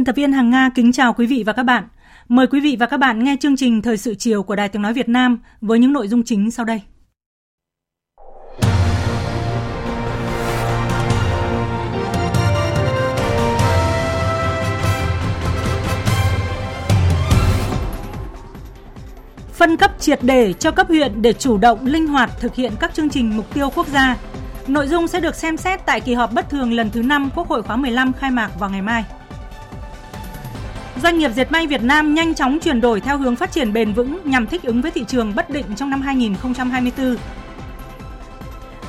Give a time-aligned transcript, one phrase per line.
[0.00, 1.84] Biên tập viên Hằng Nga kính chào quý vị và các bạn.
[2.28, 4.82] Mời quý vị và các bạn nghe chương trình Thời sự chiều của Đài Tiếng
[4.82, 6.80] Nói Việt Nam với những nội dung chính sau đây.
[19.52, 22.94] Phân cấp triệt để cho cấp huyện để chủ động, linh hoạt thực hiện các
[22.94, 24.16] chương trình mục tiêu quốc gia.
[24.66, 27.48] Nội dung sẽ được xem xét tại kỳ họp bất thường lần thứ 5 Quốc
[27.48, 29.04] hội khóa 15 khai mạc vào ngày mai.
[31.02, 33.92] Doanh nghiệp dệt may Việt Nam nhanh chóng chuyển đổi theo hướng phát triển bền
[33.92, 37.16] vững nhằm thích ứng với thị trường bất định trong năm 2024.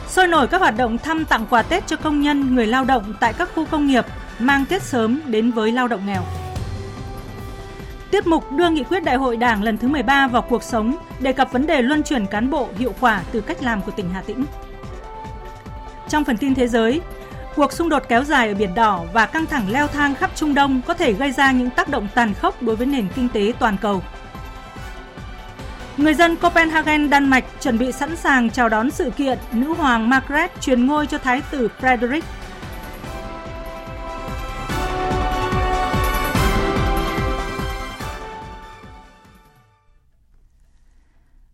[0.07, 3.13] Sôi nổi các hoạt động thăm tặng quà Tết cho công nhân, người lao động
[3.19, 4.05] tại các khu công nghiệp,
[4.39, 6.23] mang Tết sớm đến với lao động nghèo.
[8.11, 11.33] Tiếp mục đưa nghị quyết đại hội Đảng lần thứ 13 vào cuộc sống, đề
[11.33, 14.21] cập vấn đề luân chuyển cán bộ hiệu quả từ cách làm của tỉnh Hà
[14.21, 14.45] Tĩnh.
[16.09, 17.01] Trong phần tin thế giới,
[17.55, 20.53] Cuộc xung đột kéo dài ở Biển Đỏ và căng thẳng leo thang khắp Trung
[20.53, 23.53] Đông có thể gây ra những tác động tàn khốc đối với nền kinh tế
[23.59, 24.03] toàn cầu.
[25.97, 30.09] Người dân Copenhagen, Đan Mạch chuẩn bị sẵn sàng chào đón sự kiện nữ hoàng
[30.09, 32.21] Margaret truyền ngôi cho thái tử Frederick.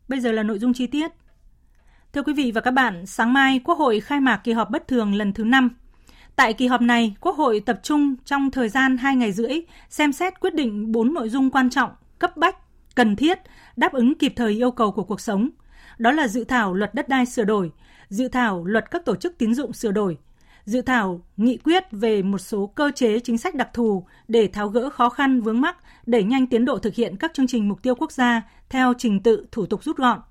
[0.07, 1.11] Bây giờ là nội dung chi tiết.
[2.13, 4.87] Thưa quý vị và các bạn, sáng mai Quốc hội khai mạc kỳ họp bất
[4.87, 5.69] thường lần thứ 5
[6.37, 10.13] Tại kỳ họp này, Quốc hội tập trung trong thời gian 2 ngày rưỡi xem
[10.13, 11.89] xét quyết định 4 nội dung quan trọng,
[12.19, 12.55] cấp bách,
[12.95, 13.39] cần thiết,
[13.75, 15.49] đáp ứng kịp thời yêu cầu của cuộc sống.
[15.97, 17.71] Đó là dự thảo luật đất đai sửa đổi,
[18.09, 20.17] dự thảo luật các tổ chức tín dụng sửa đổi,
[20.65, 24.69] dự thảo nghị quyết về một số cơ chế chính sách đặc thù để tháo
[24.69, 27.81] gỡ khó khăn vướng mắc, đẩy nhanh tiến độ thực hiện các chương trình mục
[27.81, 30.19] tiêu quốc gia theo trình tự thủ tục rút gọn–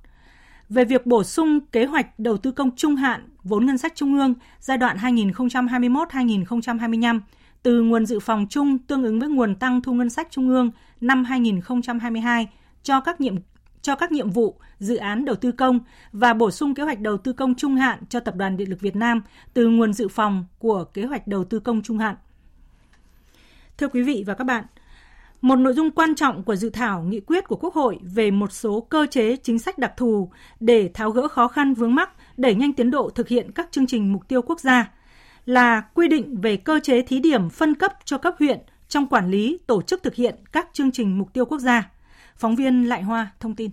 [0.69, 4.19] về việc bổ sung kế hoạch đầu tư công trung hạn vốn ngân sách trung
[4.19, 7.21] ương giai đoạn 2021-2025
[7.62, 10.71] từ nguồn dự phòng chung tương ứng với nguồn tăng thu ngân sách trung ương
[11.00, 12.49] năm 2022
[12.82, 13.34] cho các nhiệm
[13.82, 15.81] cho các nhiệm vụ dự án đầu tư công
[16.12, 18.81] và bổ sung kế hoạch đầu tư công trung hạn cho Tập đoàn Điện lực
[18.81, 19.22] Việt Nam
[19.54, 22.16] từ nguồn dự phòng của kế hoạch đầu tư công trung hạn.
[23.78, 24.65] Thưa quý vị và các bạn,
[25.47, 28.53] một nội dung quan trọng của dự thảo nghị quyết của Quốc hội về một
[28.53, 30.31] số cơ chế chính sách đặc thù
[30.61, 33.87] để tháo gỡ khó khăn vướng mắc, đẩy nhanh tiến độ thực hiện các chương
[33.87, 34.93] trình mục tiêu quốc gia
[35.45, 38.59] là quy định về cơ chế thí điểm phân cấp cho cấp huyện
[38.89, 41.91] trong quản lý tổ chức thực hiện các chương trình mục tiêu quốc gia.
[42.37, 43.71] Phóng viên Lại Hoa thông tin.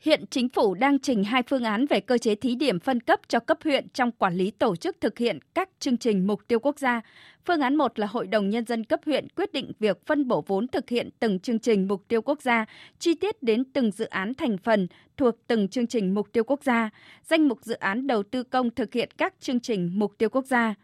[0.00, 3.20] Hiện chính phủ đang trình hai phương án về cơ chế thí điểm phân cấp
[3.28, 6.58] cho cấp huyện trong quản lý tổ chức thực hiện các chương trình mục tiêu
[6.58, 7.00] quốc gia.
[7.46, 10.44] Phương án 1 là Hội đồng Nhân dân cấp huyện quyết định việc phân bổ
[10.46, 12.64] vốn thực hiện từng chương trình mục tiêu quốc gia,
[12.98, 14.86] chi tiết đến từng dự án thành phần
[15.16, 16.90] thuộc từng chương trình mục tiêu quốc gia,
[17.24, 20.46] danh mục dự án đầu tư công thực hiện các chương trình mục tiêu quốc
[20.46, 20.74] gia.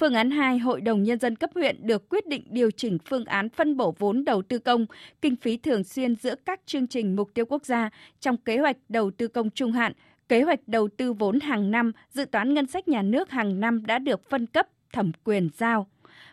[0.00, 3.24] Phương án 2, Hội đồng Nhân dân cấp huyện được quyết định điều chỉnh phương
[3.24, 4.86] án phân bổ vốn đầu tư công,
[5.22, 7.90] kinh phí thường xuyên giữa các chương trình mục tiêu quốc gia
[8.20, 9.92] trong kế hoạch đầu tư công trung hạn,
[10.28, 13.86] kế hoạch đầu tư vốn hàng năm, dự toán ngân sách nhà nước hàng năm
[13.86, 15.86] đã được phân cấp thẩm quyền giao.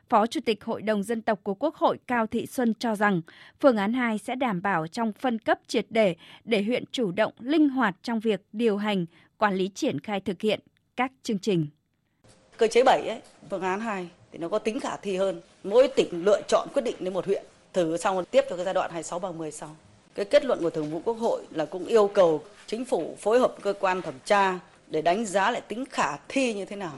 [0.10, 3.22] Phó Chủ tịch Hội đồng Dân tộc của Quốc hội Cao Thị Xuân cho rằng
[3.60, 7.34] phương án 2 sẽ đảm bảo trong phân cấp triệt để để huyện chủ động,
[7.40, 9.06] linh hoạt trong việc điều hành,
[9.38, 10.60] quản lý triển khai thực hiện
[10.96, 11.68] các chương trình.
[12.58, 15.42] Cơ chế 7 ấy, phương án 2 thì nó có tính khả thi hơn.
[15.64, 18.74] Mỗi tỉnh lựa chọn quyết định đến một huyện, thử xong tiếp cho cái giai
[18.74, 19.76] đoạn 26 30 sau.
[20.16, 23.40] Cái kết luận của Thường vụ Quốc hội là cũng yêu cầu chính phủ phối
[23.40, 26.94] hợp cơ quan thẩm tra để đánh giá lại tính khả thi như thế nào.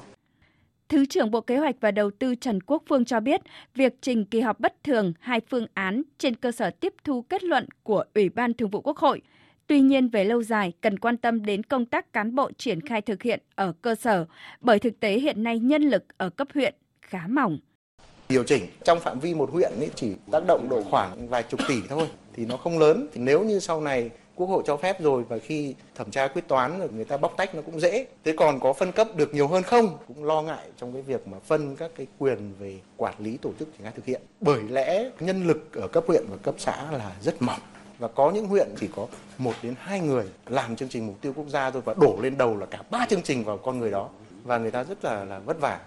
[0.90, 3.42] Thứ trưởng Bộ Kế hoạch và Đầu tư Trần Quốc Phương cho biết,
[3.76, 7.44] việc trình kỳ họp bất thường hai phương án trên cơ sở tiếp thu kết
[7.44, 9.22] luận của Ủy ban Thường vụ Quốc hội.
[9.70, 13.02] Tuy nhiên về lâu dài cần quan tâm đến công tác cán bộ triển khai
[13.02, 14.26] thực hiện ở cơ sở,
[14.62, 17.60] bởi thực tế hiện nay nhân lực ở cấp huyện khá mỏng.
[18.30, 21.60] Điều chỉnh trong phạm vi một huyện ấy chỉ tác động độ khoảng vài chục
[21.68, 23.08] tỷ thôi thì nó không lớn.
[23.14, 26.48] Thì nếu như sau này quốc hội cho phép rồi và khi thẩm tra quyết
[26.48, 29.34] toán rồi người ta bóc tách nó cũng dễ thế còn có phân cấp được
[29.34, 32.80] nhiều hơn không cũng lo ngại trong cái việc mà phân các cái quyền về
[32.98, 36.24] quản lý tổ chức triển khai thực hiện bởi lẽ nhân lực ở cấp huyện
[36.30, 37.60] và cấp xã là rất mỏng
[38.00, 39.08] và có những huyện chỉ có
[39.38, 42.38] một đến hai người làm chương trình mục tiêu quốc gia thôi và đổ lên
[42.38, 44.10] đầu là cả ba chương trình vào con người đó
[44.44, 45.80] và người ta rất là là vất vả.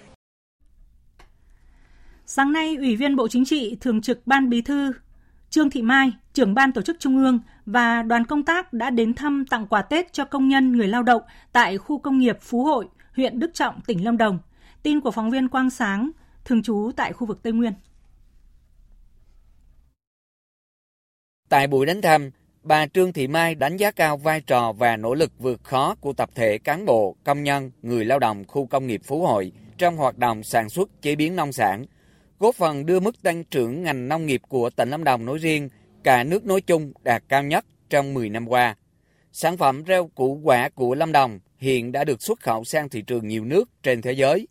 [2.27, 4.93] Sáng nay, Ủy viên Bộ Chính trị, Thường trực Ban Bí thư
[5.51, 9.15] Trương Thị Mai, trưởng ban tổ chức Trung ương và đoàn công tác đã đến
[9.15, 11.23] thăm tặng quà Tết cho công nhân người lao động
[11.53, 14.39] tại khu công nghiệp Phú Hội, huyện Đức Trọng, tỉnh Lâm Đồng.
[14.83, 16.11] Tin của phóng viên Quang Sáng,
[16.45, 17.73] thường trú tại khu vực Tây Nguyên.
[21.53, 22.31] Tại buổi đến thăm,
[22.63, 26.13] bà Trương Thị Mai đánh giá cao vai trò và nỗ lực vượt khó của
[26.13, 29.97] tập thể cán bộ, công nhân, người lao động khu công nghiệp Phú Hội trong
[29.97, 31.85] hoạt động sản xuất chế biến nông sản,
[32.39, 35.69] góp phần đưa mức tăng trưởng ngành nông nghiệp của tỉnh Lâm Đồng nói riêng,
[36.05, 38.77] cả nước nói chung đạt cao nhất trong 10 năm qua.
[39.33, 43.03] Sản phẩm rau củ quả của Lâm Đồng hiện đã được xuất khẩu sang thị
[43.03, 44.49] trường nhiều nước trên thế giới.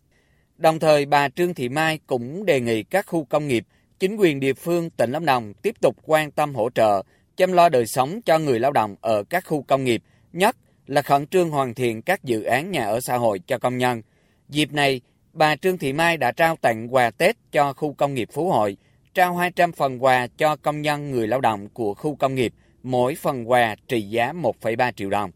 [0.56, 3.66] Đồng thời, bà Trương Thị Mai cũng đề nghị các khu công nghiệp,
[4.02, 7.02] chính quyền địa phương tỉnh Lâm Đồng tiếp tục quan tâm hỗ trợ,
[7.36, 10.02] chăm lo đời sống cho người lao động ở các khu công nghiệp,
[10.32, 10.56] nhất
[10.86, 14.02] là khẩn trương hoàn thiện các dự án nhà ở xã hội cho công nhân.
[14.48, 15.00] Dịp này,
[15.32, 18.76] bà Trương Thị Mai đã trao tặng quà Tết cho khu công nghiệp Phú Hội,
[19.14, 22.52] trao 200 phần quà cho công nhân người lao động của khu công nghiệp,
[22.82, 25.30] mỗi phần quà trị giá 1,3 triệu đồng.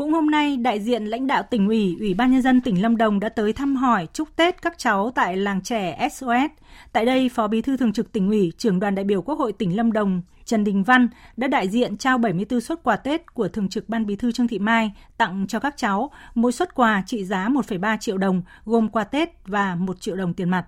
[0.00, 2.96] Cũng hôm nay, đại diện lãnh đạo tỉnh ủy, Ủy ban Nhân dân tỉnh Lâm
[2.96, 6.50] Đồng đã tới thăm hỏi, chúc Tết các cháu tại làng trẻ SOS.
[6.92, 9.52] Tại đây, Phó Bí thư Thường trực tỉnh ủy, trưởng đoàn đại biểu Quốc hội
[9.52, 13.48] tỉnh Lâm Đồng Trần Đình Văn đã đại diện trao 74 suất quà Tết của
[13.48, 17.02] Thường trực Ban Bí thư Trương Thị Mai tặng cho các cháu, mỗi suất quà
[17.06, 20.66] trị giá 1,3 triệu đồng, gồm quà Tết và 1 triệu đồng tiền mặt.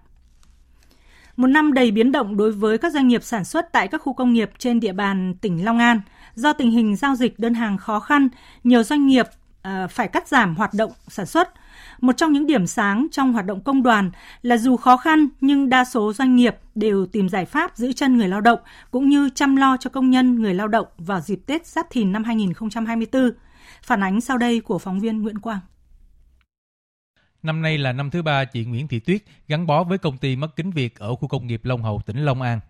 [1.36, 4.12] Một năm đầy biến động đối với các doanh nghiệp sản xuất tại các khu
[4.12, 6.00] công nghiệp trên địa bàn tỉnh Long An.
[6.34, 8.28] Do tình hình giao dịch đơn hàng khó khăn,
[8.64, 9.26] nhiều doanh nghiệp
[9.62, 11.48] ờ, phải cắt giảm hoạt động sản xuất.
[12.00, 14.10] Một trong những điểm sáng trong hoạt động công đoàn
[14.42, 18.18] là dù khó khăn nhưng đa số doanh nghiệp đều tìm giải pháp giữ chân
[18.18, 18.58] người lao động
[18.90, 22.12] cũng như chăm lo cho công nhân người lao động vào dịp Tết Giáp Thìn
[22.12, 23.30] năm 2024.
[23.82, 25.60] Phản ánh sau đây của phóng viên Nguyễn Quang.
[27.42, 30.36] Năm nay là năm thứ ba chị Nguyễn Thị Tuyết gắn bó với công ty
[30.36, 32.60] mất kính Việt ở khu công nghiệp Long Hậu, tỉnh Long An.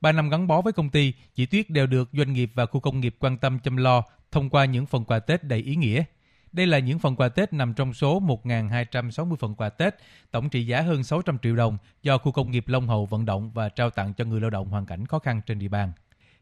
[0.00, 2.80] 3 năm gắn bó với công ty, chị Tuyết đều được doanh nghiệp và khu
[2.80, 4.02] công nghiệp quan tâm chăm lo
[4.32, 6.04] thông qua những phần quà Tết đầy ý nghĩa.
[6.52, 9.94] Đây là những phần quà Tết nằm trong số 1.260 phần quà Tết,
[10.30, 13.50] tổng trị giá hơn 600 triệu đồng do khu công nghiệp Long Hậu vận động
[13.54, 15.92] và trao tặng cho người lao động hoàn cảnh khó khăn trên địa bàn.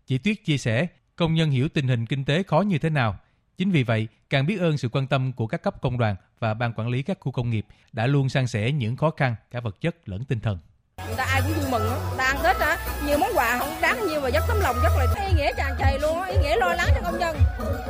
[0.06, 3.19] Chị Tuyết chia sẻ, công nhân hiểu tình hình kinh tế khó như thế nào.
[3.56, 6.55] Chính vì vậy, càng biết ơn sự quan tâm của các cấp công đoàn và
[6.55, 9.60] ban quản lý các khu công nghiệp đã luôn san sẻ những khó khăn cả
[9.60, 10.58] vật chất lẫn tinh thần
[11.06, 11.99] người ta ai cũng vui mừng lắm.
[12.17, 14.93] Ta ăn tết á nhiều món quà không đáng nhiều mà rất tấm lòng rất
[14.99, 17.37] là ý nghĩa tràn trề luôn ý nghĩa lo lắng cho công nhân.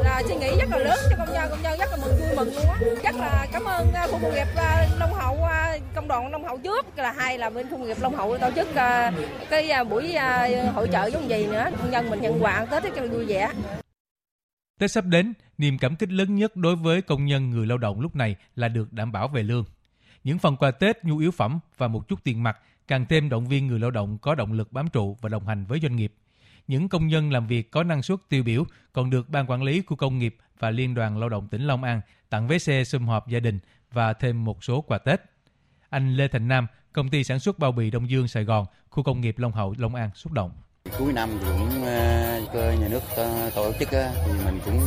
[0.04, 1.50] Là suy nghĩ rất là lớn cho công nhân.
[1.50, 2.78] Công nhân rất là mừng vui mừng luôn á.
[3.04, 6.44] Rất là cảm ơn à, khu công nghiệp à, Long Hậu à, công đoàn Long
[6.44, 6.98] Hậu trước.
[6.98, 8.68] Là hai là bên khu công nghiệp Long Hậu tổ chức
[9.50, 10.16] cái buổi
[10.74, 11.64] hội trợ giống gì nữa.
[11.78, 13.50] Công nhân mình nhận quà ăn tết rất là vui vẻ.
[14.80, 18.00] Tết sắp đến, niềm cảm kích lớn nhất đối với công nhân người lao động
[18.00, 19.64] lúc này là được đảm bảo về lương.
[20.24, 22.58] Những phần quà Tết, nhu yếu phẩm và một chút tiền mặt
[22.88, 25.64] càng thêm động viên người lao động có động lực bám trụ và đồng hành
[25.64, 26.12] với doanh nghiệp.
[26.66, 29.82] Những công nhân làm việc có năng suất tiêu biểu còn được Ban Quản lý
[29.86, 32.00] Khu công nghiệp và Liên đoàn Lao động tỉnh Long An
[32.30, 33.58] tặng vé xe sum họp gia đình
[33.92, 35.20] và thêm một số quà Tết.
[35.90, 39.02] Anh Lê Thành Nam, công ty sản xuất bao bì Đông Dương Sài Gòn, khu
[39.02, 40.50] công nghiệp Long Hậu, Long An xúc động.
[40.98, 44.80] Cuối năm thì cũng ờ, cơ nhà nước ờ, tổ chức ờ, thì mình cũng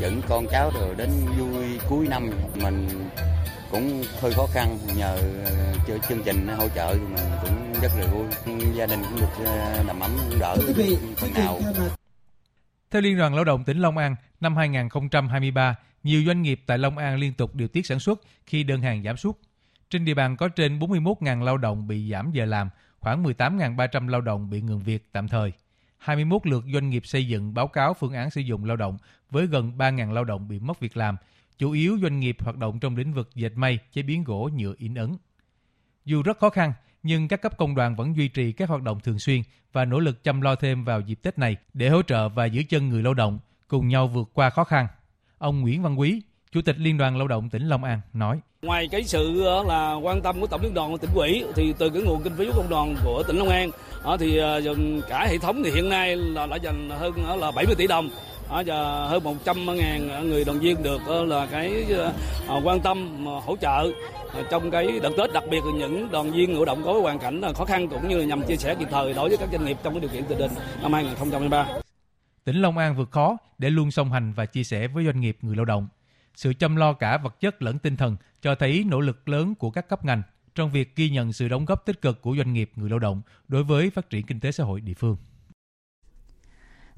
[0.00, 2.30] dẫn con cháu rồi đến vui cuối năm
[2.62, 2.88] mình
[3.74, 5.18] cũng hơi khó khăn nhờ
[5.88, 8.24] ờ, chương trình hỗ trợ thì mình cũng rất là vui
[8.74, 10.56] gia đình cũng được ờ, đầm ấm đỡ
[11.16, 11.60] phần nào
[12.90, 16.98] theo Liên đoàn Lao động tỉnh Long An, năm 2023, nhiều doanh nghiệp tại Long
[16.98, 19.36] An liên tục điều tiết sản xuất khi đơn hàng giảm sút.
[19.90, 24.20] Trên địa bàn có trên 41.000 lao động bị giảm giờ làm, khoảng 18.300 lao
[24.20, 25.52] động bị ngừng việc tạm thời.
[25.98, 28.98] 21 lượt doanh nghiệp xây dựng báo cáo phương án sử dụng lao động
[29.30, 31.16] với gần 3.000 lao động bị mất việc làm,
[31.58, 34.74] chủ yếu doanh nghiệp hoạt động trong lĩnh vực dệt may, chế biến gỗ, nhựa
[34.78, 35.16] in ấn.
[36.04, 39.00] Dù rất khó khăn, nhưng các cấp công đoàn vẫn duy trì các hoạt động
[39.00, 39.42] thường xuyên
[39.72, 42.62] và nỗ lực chăm lo thêm vào dịp Tết này để hỗ trợ và giữ
[42.68, 44.86] chân người lao động, cùng nhau vượt qua khó khăn.
[45.38, 46.20] Ông Nguyễn Văn Quý,
[46.52, 48.40] Chủ tịch Liên đoàn Lao động tỉnh Long An nói.
[48.62, 51.90] Ngoài cái sự ờ, là quan tâm của Tổng liên đoàn tỉnh ủy thì từ
[51.90, 53.70] cái nguồn kinh phí của công đoàn của tỉnh Long An
[54.02, 54.60] ờ, thì ờ,
[55.08, 58.08] cả hệ thống thì hiện nay là đã dành hơn là 70 tỷ đồng
[58.66, 62.12] giờ hơn 100 ngàn người đoàn viên được ờ, là cái ờ,
[62.48, 63.90] ờ, quan tâm hỗ trợ
[64.50, 67.42] trong cái đợt Tết, đặc biệt là những đoàn viên người động có hoàn cảnh
[67.54, 69.76] khó khăn cũng như là nhằm chia sẻ kịp thời đối với các doanh nghiệp
[69.82, 70.50] trong cái điều kiện tình hình
[70.82, 71.66] năm 2023.
[72.44, 75.38] tỉnh Long An vượt khó để luôn song hành và chia sẻ với doanh nghiệp
[75.42, 75.88] người lao động.
[76.34, 79.70] Sự chăm lo cả vật chất lẫn tinh thần cho thấy nỗ lực lớn của
[79.70, 80.22] các cấp ngành
[80.54, 83.22] trong việc ghi nhận sự đóng góp tích cực của doanh nghiệp người lao động
[83.48, 85.16] đối với phát triển kinh tế xã hội địa phương.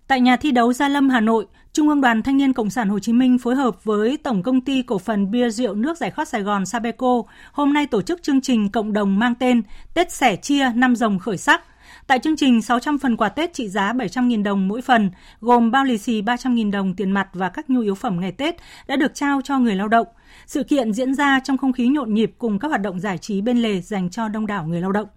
[0.08, 2.88] Tại nhà thi đấu Gia Lâm, Hà Nội, Trung ương Đoàn Thanh niên Cộng sản
[2.88, 6.10] Hồ Chí Minh phối hợp với Tổng công ty cổ phần bia rượu nước giải
[6.10, 7.22] khát Sài Gòn Sabeco
[7.52, 9.62] hôm nay tổ chức chương trình cộng đồng mang tên
[9.94, 11.62] Tết sẻ chia năm rồng khởi sắc.
[12.06, 15.10] Tại chương trình, 600 phần quà Tết trị giá 700.000 đồng mỗi phần,
[15.40, 18.56] gồm bao lì xì 300.000 đồng tiền mặt và các nhu yếu phẩm ngày Tết
[18.86, 20.06] đã được trao cho người lao động.
[20.46, 23.40] Sự kiện diễn ra trong không khí nhộn nhịp cùng các hoạt động giải trí
[23.40, 25.08] bên lề dành cho đông đảo người lao động.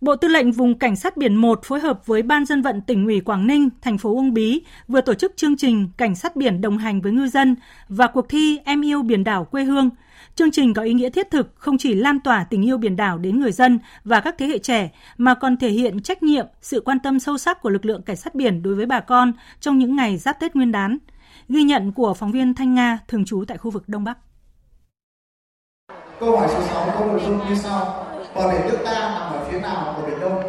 [0.00, 3.06] Bộ Tư lệnh Vùng Cảnh sát Biển 1 phối hợp với Ban dân vận tỉnh
[3.06, 6.60] ủy Quảng Ninh, thành phố Uông Bí vừa tổ chức chương trình Cảnh sát biển
[6.60, 7.56] đồng hành với ngư dân
[7.88, 9.90] và cuộc thi Em yêu biển đảo quê hương.
[10.34, 13.18] Chương trình có ý nghĩa thiết thực không chỉ lan tỏa tình yêu biển đảo
[13.18, 16.80] đến người dân và các thế hệ trẻ mà còn thể hiện trách nhiệm, sự
[16.80, 19.78] quan tâm sâu sắc của lực lượng cảnh sát biển đối với bà con trong
[19.78, 20.98] những ngày giáp Tết Nguyên đán.
[21.48, 24.18] Ghi nhận của phóng viên Thanh Nga thường trú tại khu vực Đông Bắc.
[26.20, 29.17] Câu hỏi số 6 có nội dung như sau bờ biển nước ta
[29.58, 30.42] phía nào của biển Đông?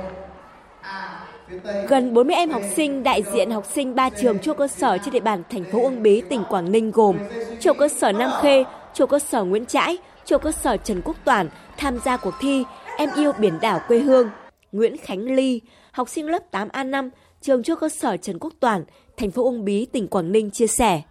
[1.88, 5.13] Gần 40 em học sinh đại diện học sinh ba trường trung cơ sở trên
[5.13, 7.18] địa bàn thành phố Uông Bí, tỉnh Quảng Ninh gồm
[7.60, 8.63] trung cơ sở Nam Khê,
[8.94, 12.63] trung cơ sở Nguyễn Trãi, trung cơ sở Trần Quốc Toản tham gia cuộc thi
[12.98, 14.30] Em yêu biển đảo quê hương.
[14.72, 15.62] Nguyễn Khánh Ly,
[15.92, 17.10] học sinh lớp 8A5,
[17.42, 18.84] trường trung cơ sở Trần Quốc Toản,
[19.18, 21.01] thành phố Uông Bí, tỉnh Quảng Ninh chia sẻ.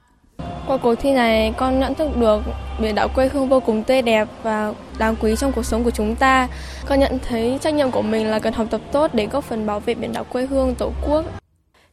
[0.69, 2.41] Qua cuộc thi này, con nhận thức được
[2.81, 5.91] biển đảo quê hương vô cùng tươi đẹp và đáng quý trong cuộc sống của
[5.91, 6.49] chúng ta.
[6.87, 9.67] Con nhận thấy trách nhiệm của mình là cần học tập tốt để góp phần
[9.67, 11.25] bảo vệ biển đảo quê hương, tổ quốc.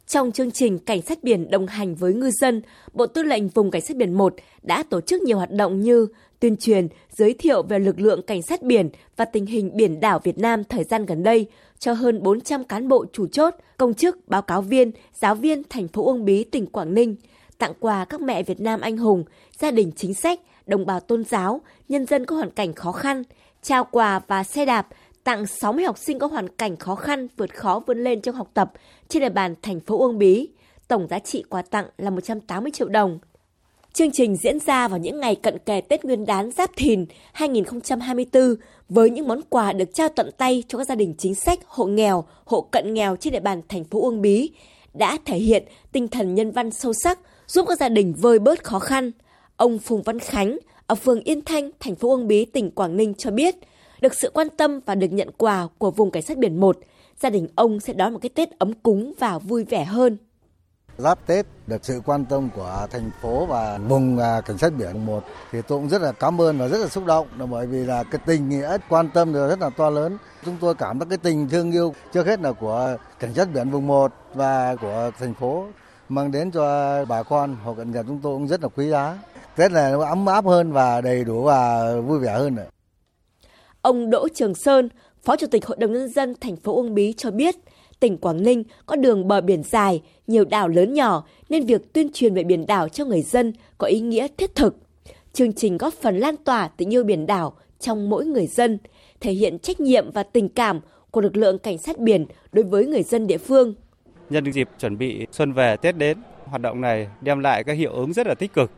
[0.08, 2.62] Trong chương trình Cảnh sát biển đồng hành với ngư dân,
[2.94, 6.08] Bộ Tư lệnh Vùng Cảnh sát biển 1 đã tổ chức nhiều hoạt động như
[6.40, 6.88] tuyên truyền,
[7.18, 10.64] giới thiệu về lực lượng cảnh sát biển và tình hình biển đảo Việt Nam
[10.64, 11.46] thời gian gần đây
[11.80, 15.88] cho hơn 400 cán bộ chủ chốt, công chức, báo cáo viên, giáo viên thành
[15.88, 17.16] phố Uông Bí, tỉnh Quảng Ninh–
[17.58, 19.24] tặng quà các mẹ Việt Nam anh hùng,
[19.60, 23.24] gia đình chính sách, đồng bào tôn giáo, nhân dân có hoàn cảnh khó khăn,
[23.62, 24.88] trao quà và xe đạp
[25.26, 28.50] tặng 60 học sinh có hoàn cảnh khó khăn vượt khó vươn lên trong học
[28.54, 28.72] tập
[29.08, 30.50] trên địa bàn thành phố Uông Bí.
[30.88, 33.20] Tổng giá trị quà tặng là 180 triệu đồng.
[33.94, 38.56] Chương trình diễn ra vào những ngày cận kề Tết Nguyên đán Giáp Thìn 2024
[38.90, 41.86] với những món quà được trao tận tay cho các gia đình chính sách, hộ
[41.86, 44.52] nghèo, hộ cận nghèo trên địa bàn thành phố Uông Bí
[44.94, 48.64] đã thể hiện tinh thần nhân văn sâu sắc, giúp các gia đình vơi bớt
[48.64, 49.12] khó khăn.
[49.58, 53.14] Ông Phùng Văn Khánh ở phường Yên Thanh, thành phố Uông Bí, tỉnh Quảng Ninh
[53.14, 53.56] cho biết,
[54.02, 56.78] được sự quan tâm và được nhận quà của vùng cảnh sát biển 1,
[57.20, 60.18] gia đình ông sẽ đón một cái Tết ấm cúng và vui vẻ hơn.
[60.98, 65.06] Giáp Tết được sự quan tâm của thành phố và vùng à, cảnh sát biển
[65.06, 67.68] 1 thì tôi cũng rất là cảm ơn và rất là xúc động là bởi
[67.68, 70.18] vì là cái tình nghĩa quan tâm rất là to lớn.
[70.46, 73.70] Chúng tôi cảm thấy cái tình thương yêu trước hết là của cảnh sát biển
[73.70, 75.66] vùng 1 và của thành phố
[76.10, 79.18] mang đến cho bà con hộ cận nghèo chúng tôi cũng rất là quý giá.
[79.56, 82.56] Tết này nó ấm áp hơn và đầy đủ và vui vẻ hơn.
[82.56, 82.66] Nữa.
[83.82, 84.90] Ông Đỗ Trường Sơn,
[85.24, 87.56] Phó Chủ tịch Hội đồng Nhân dân thành phố Uông Bí cho biết,
[88.00, 92.10] tỉnh Quảng Ninh có đường bờ biển dài, nhiều đảo lớn nhỏ nên việc tuyên
[92.14, 94.78] truyền về biển đảo cho người dân có ý nghĩa thiết thực.
[95.34, 98.78] Chương trình góp phần lan tỏa tình yêu biển đảo trong mỗi người dân,
[99.20, 100.80] thể hiện trách nhiệm và tình cảm
[101.12, 103.74] của lực lượng cảnh sát biển đối với người dân địa phương.
[104.29, 107.94] Nhân dịp chuẩn bị xuân về Tết đến, hoạt động này đem lại các hiệu
[107.94, 108.72] ứng rất là tích cực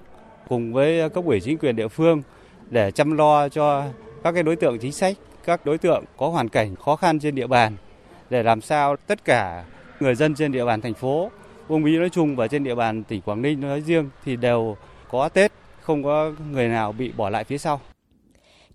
[0.47, 2.21] cùng với cấp ủy chính quyền địa phương
[2.69, 3.83] để chăm lo cho
[4.23, 7.35] các cái đối tượng chính sách, các đối tượng có hoàn cảnh khó khăn trên
[7.35, 7.75] địa bàn
[8.29, 9.65] để làm sao tất cả
[9.99, 11.31] người dân trên địa bàn thành phố
[11.67, 14.77] Uông Bí nói chung và trên địa bàn tỉnh Quảng Ninh nói riêng thì đều
[15.09, 15.51] có Tết,
[15.81, 17.81] không có người nào bị bỏ lại phía sau.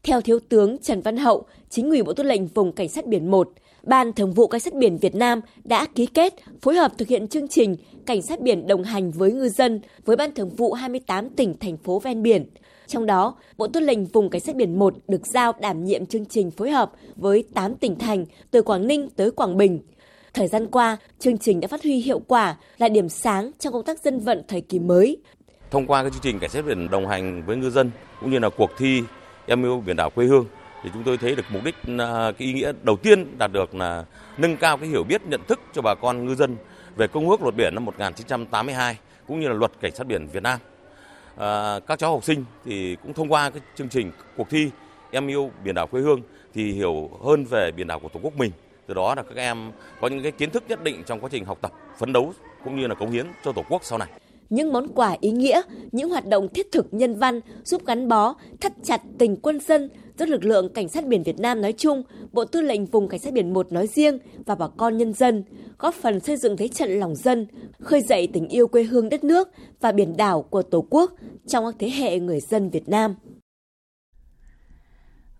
[0.02, 3.31] Theo Thiếu tướng Trần Văn Hậu, chính ủy Bộ Tư lệnh Vùng Cảnh sát biển
[3.31, 3.49] 1,
[3.83, 7.29] Ban Thường vụ Cảnh sát biển Việt Nam đã ký kết phối hợp thực hiện
[7.29, 11.31] chương trình Cảnh sát biển đồng hành với ngư dân với Ban Thường vụ 28
[11.31, 12.47] tỉnh thành phố ven biển.
[12.87, 16.25] Trong đó, Bộ Tư lệnh Vùng Cảnh sát biển 1 được giao đảm nhiệm chương
[16.25, 19.81] trình phối hợp với 8 tỉnh thành từ Quảng Ninh tới Quảng Bình.
[20.35, 23.85] Thời gian qua, chương trình đã phát huy hiệu quả là điểm sáng trong công
[23.85, 25.17] tác dân vận thời kỳ mới.
[25.71, 28.39] Thông qua cái chương trình cảnh sát biển đồng hành với ngư dân cũng như
[28.39, 29.03] là cuộc thi
[29.47, 30.47] em yêu biển đảo quê hương
[30.83, 33.75] thì chúng tôi thấy được mục đích à, cái ý nghĩa đầu tiên đạt được
[33.75, 34.05] là
[34.39, 36.57] nâng cao cái hiểu biết nhận thức cho bà con ngư dân
[36.97, 40.43] về công ước luật biển năm 1982 cũng như là luật cảnh sát biển Việt
[40.43, 40.59] Nam.
[41.37, 44.71] À, các cháu học sinh thì cũng thông qua cái chương trình cuộc thi
[45.11, 46.21] em yêu biển đảo quê hương
[46.55, 48.51] thì hiểu hơn về biển đảo của tổ quốc mình.
[48.87, 51.45] Từ đó là các em có những cái kiến thức nhất định trong quá trình
[51.45, 52.33] học tập, phấn đấu
[52.65, 54.09] cũng như là cống hiến cho tổ quốc sau này
[54.53, 58.35] những món quà ý nghĩa, những hoạt động thiết thực nhân văn giúp gắn bó,
[58.61, 62.03] thắt chặt tình quân dân, giữa lực lượng cảnh sát biển Việt Nam nói chung,
[62.33, 65.45] Bộ Tư lệnh Vùng Cảnh sát biển 1 nói riêng và bà con nhân dân
[65.79, 67.47] góp phần xây dựng thế trận lòng dân,
[67.81, 69.49] khơi dậy tình yêu quê hương đất nước
[69.81, 71.13] và biển đảo của Tổ quốc
[71.47, 73.15] trong các thế hệ người dân Việt Nam.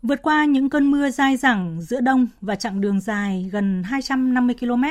[0.02, 4.56] Vượt qua những cơn mưa dai dẳng giữa đông và chặng đường dài gần 250
[4.61, 4.85] km,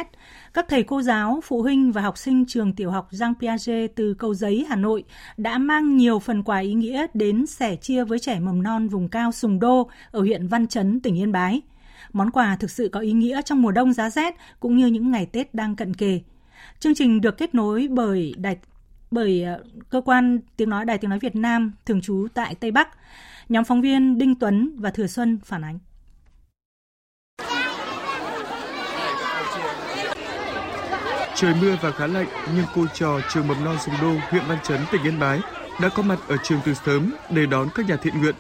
[0.54, 4.14] các thầy cô giáo, phụ huynh và học sinh trường tiểu học Giang Piaget từ
[4.14, 5.04] Cầu Giấy, Hà Nội
[5.38, 9.10] đã mang nhiều phần quà ý nghĩa đến sẻ chia với trẻ mầm non vùng
[9.10, 11.62] cao Sùng Đô ở huyện Văn Chấn, tỉnh Yên Bái.
[12.14, 15.12] Món quà thực sự có ý nghĩa trong mùa đông giá rét cũng như những
[15.12, 16.22] ngày Tết đang cận kề.
[16.80, 18.58] Chương trình được kết nối bởi đài
[19.12, 22.72] bởi ờ, cơ quan tiếng nói Đài tiếng nói Việt Nam thường trú tại Tây
[22.72, 22.90] Bắc.
[23.52, 25.80] Nhóm phóng viên Đinh Tuấn và Thừa Xuân phản ánh.
[31.36, 34.58] Trời mưa và khá lạnh, nhưng cô trò trường mầm non Sùng Đô, huyện Văn
[34.64, 35.40] Chấn, tỉnh Yên Bái
[35.82, 38.36] đã có mặt ở trường từ sớm để đón các nhà thiện nguyện.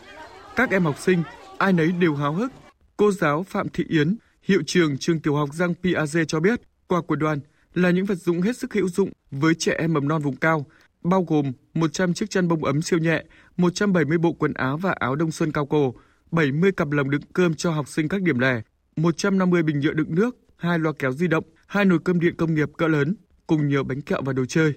[0.56, 1.24] Các em học sinh,
[1.58, 2.52] ai nấy đều háo hức.
[2.98, 7.02] Cô giáo Phạm Thị Yến, hiệu trường trường tiểu học Giang Piaget cho biết, quà
[7.02, 7.40] của đoàn
[7.74, 10.66] là những vật dụng hết sức hữu dụng với trẻ em mầm non vùng cao,
[11.04, 13.24] bao gồm 100 chiếc chăn bông ấm siêu nhẹ,
[13.62, 15.94] 170 bộ quần áo và áo đông xuân cao cổ,
[16.32, 18.62] 70 cặp lồng đựng cơm cho học sinh các điểm lẻ,
[18.96, 22.54] 150 bình nhựa đựng nước, hai loa kéo di động, hai nồi cơm điện công
[22.56, 23.16] nghiệp cỡ lớn,
[23.48, 24.74] cùng nhiều bánh kẹo và đồ chơi.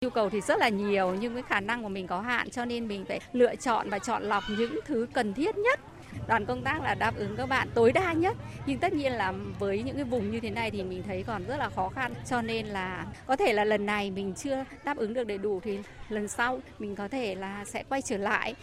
[0.00, 2.64] Nhu cầu thì rất là nhiều nhưng cái khả năng của mình có hạn cho
[2.64, 5.80] nên mình phải lựa chọn và chọn lọc những thứ cần thiết nhất
[6.28, 9.32] đoàn công tác là đáp ứng các bạn tối đa nhất nhưng tất nhiên là
[9.58, 12.12] với những cái vùng như thế này thì mình thấy còn rất là khó khăn
[12.30, 15.60] cho nên là có thể là lần này mình chưa đáp ứng được đầy đủ
[15.64, 15.78] thì
[16.08, 18.54] lần sau mình có thể là sẽ quay trở lại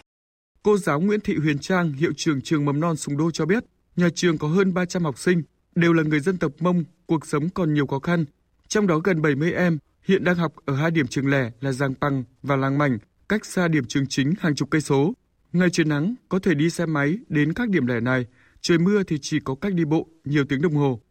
[0.63, 3.63] Cô giáo Nguyễn Thị Huyền Trang, hiệu trưởng trường mầm non Sùng Đô cho biết,
[3.95, 5.43] nhà trường có hơn 300 học sinh,
[5.75, 8.25] đều là người dân tộc Mông, cuộc sống còn nhiều khó khăn.
[8.67, 9.77] Trong đó gần 70 em
[10.07, 12.97] hiện đang học ở hai điểm trường lẻ là Giang Păng và Làng Mảnh,
[13.29, 15.13] cách xa điểm trường chính hàng chục cây số.
[15.53, 18.25] Ngày trời nắng, có thể đi xe máy đến các điểm lẻ này,
[18.61, 21.01] trời mưa thì chỉ có cách đi bộ nhiều tiếng đồng hồ.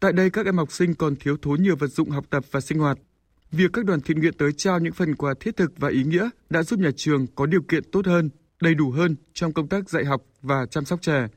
[0.00, 2.60] Tại đây các em học sinh còn thiếu thốn nhiều vật dụng học tập và
[2.60, 2.98] sinh hoạt.
[3.52, 6.30] Việc các đoàn thiện nguyện tới trao những phần quà thiết thực và ý nghĩa
[6.50, 9.90] đã giúp nhà trường có điều kiện tốt hơn, đầy đủ hơn trong công tác
[9.90, 11.28] dạy học và chăm sóc trẻ.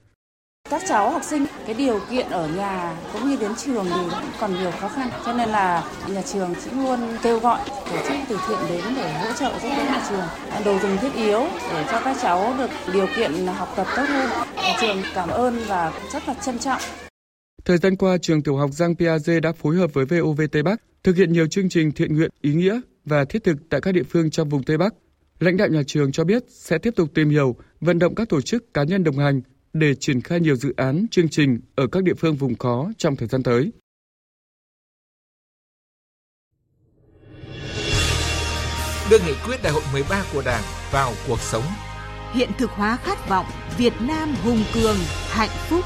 [0.71, 4.31] Các cháu học sinh cái điều kiện ở nhà cũng như đến trường thì cũng
[4.39, 8.17] còn nhiều khó khăn cho nên là nhà trường cũng luôn kêu gọi tổ chức
[8.29, 10.25] từ thiện đến để hỗ trợ giúp đỡ nhà trường
[10.65, 11.39] đồ dùng thiết yếu
[11.73, 14.29] để cho các cháu được điều kiện học tập tốt hơn.
[14.55, 16.81] Nhà trường cảm ơn và rất là trân trọng.
[17.65, 20.81] Thời gian qua, trường tiểu học Giang Piaget đã phối hợp với VOV Tây Bắc
[21.03, 24.03] thực hiện nhiều chương trình thiện nguyện ý nghĩa và thiết thực tại các địa
[24.09, 24.93] phương trong vùng Tây Bắc.
[25.39, 28.41] Lãnh đạo nhà trường cho biết sẽ tiếp tục tìm hiểu, vận động các tổ
[28.41, 29.41] chức cá nhân đồng hành
[29.73, 33.15] để triển khai nhiều dự án, chương trình ở các địa phương vùng khó trong
[33.15, 33.71] thời gian tới.
[39.11, 41.63] Đưa nghị quyết đại hội 13 của Đảng vào cuộc sống.
[42.33, 43.45] Hiện thực hóa khát vọng
[43.77, 44.97] Việt Nam hùng cường,
[45.29, 45.85] hạnh phúc.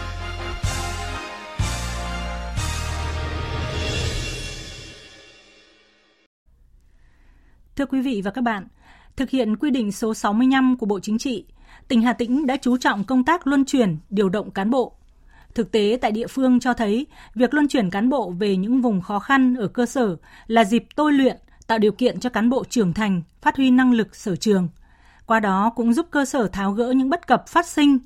[7.75, 8.67] Thưa quý vị và các bạn,
[9.15, 11.45] thực hiện quy định số 65 của Bộ Chính trị,
[11.87, 14.93] tỉnh Hà Tĩnh đã chú trọng công tác luân chuyển, điều động cán bộ.
[15.55, 19.01] Thực tế tại địa phương cho thấy, việc luân chuyển cán bộ về những vùng
[19.01, 20.15] khó khăn ở cơ sở
[20.47, 23.93] là dịp tôi luyện, tạo điều kiện cho cán bộ trưởng thành, phát huy năng
[23.93, 24.67] lực sở trường.
[25.25, 27.97] Qua đó cũng giúp cơ sở tháo gỡ những bất cập phát sinh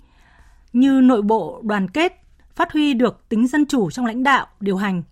[0.74, 2.14] như nội bộ đoàn kết,
[2.56, 5.04] phát huy được tính dân chủ trong lãnh đạo, điều hành.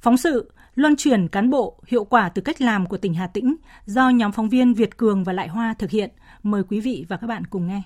[0.00, 3.56] Phóng sự luân chuyển cán bộ hiệu quả từ cách làm của tỉnh Hà Tĩnh
[3.86, 6.10] do nhóm phóng viên Việt Cường và Lại Hoa thực hiện.
[6.44, 7.82] Mời quý vị và các bạn cùng nghe.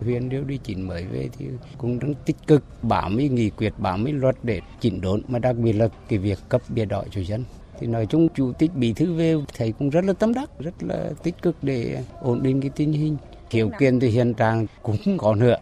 [0.00, 1.46] Huyện nếu đi chỉnh mới về thì
[1.78, 5.38] cũng rất tích cực bám mấy nghị quyết bám mấy luật để chỉnh đốn mà
[5.38, 7.44] đặc biệt là cái việc cấp bia đỏ cho dân.
[7.78, 10.74] Thì nói chung chủ tịch bí thư về thầy cũng rất là tâm đắc rất
[10.80, 13.16] là tích cực để ổn định cái tình hình.
[13.50, 15.56] Khiếu kiện thì hiện trạng cũng có nữa.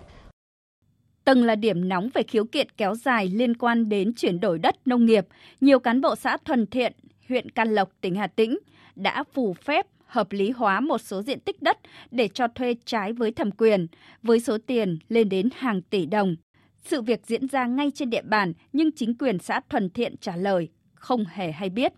[1.25, 4.87] Từng là điểm nóng về khiếu kiện kéo dài liên quan đến chuyển đổi đất
[4.87, 5.27] nông nghiệp,
[5.61, 6.93] nhiều cán bộ xã Thuần Thiện,
[7.29, 8.59] huyện Can Lộc, tỉnh Hà Tĩnh
[8.97, 11.79] đã phù phép hợp lý hóa một số diện tích đất
[12.11, 13.87] để cho thuê trái với thẩm quyền,
[14.23, 16.37] với số tiền lên đến hàng tỷ đồng.
[16.85, 20.37] Sự việc diễn ra ngay trên địa bàn nhưng chính quyền xã Thuần Thiện trả
[20.37, 21.93] lời không hề hay biết.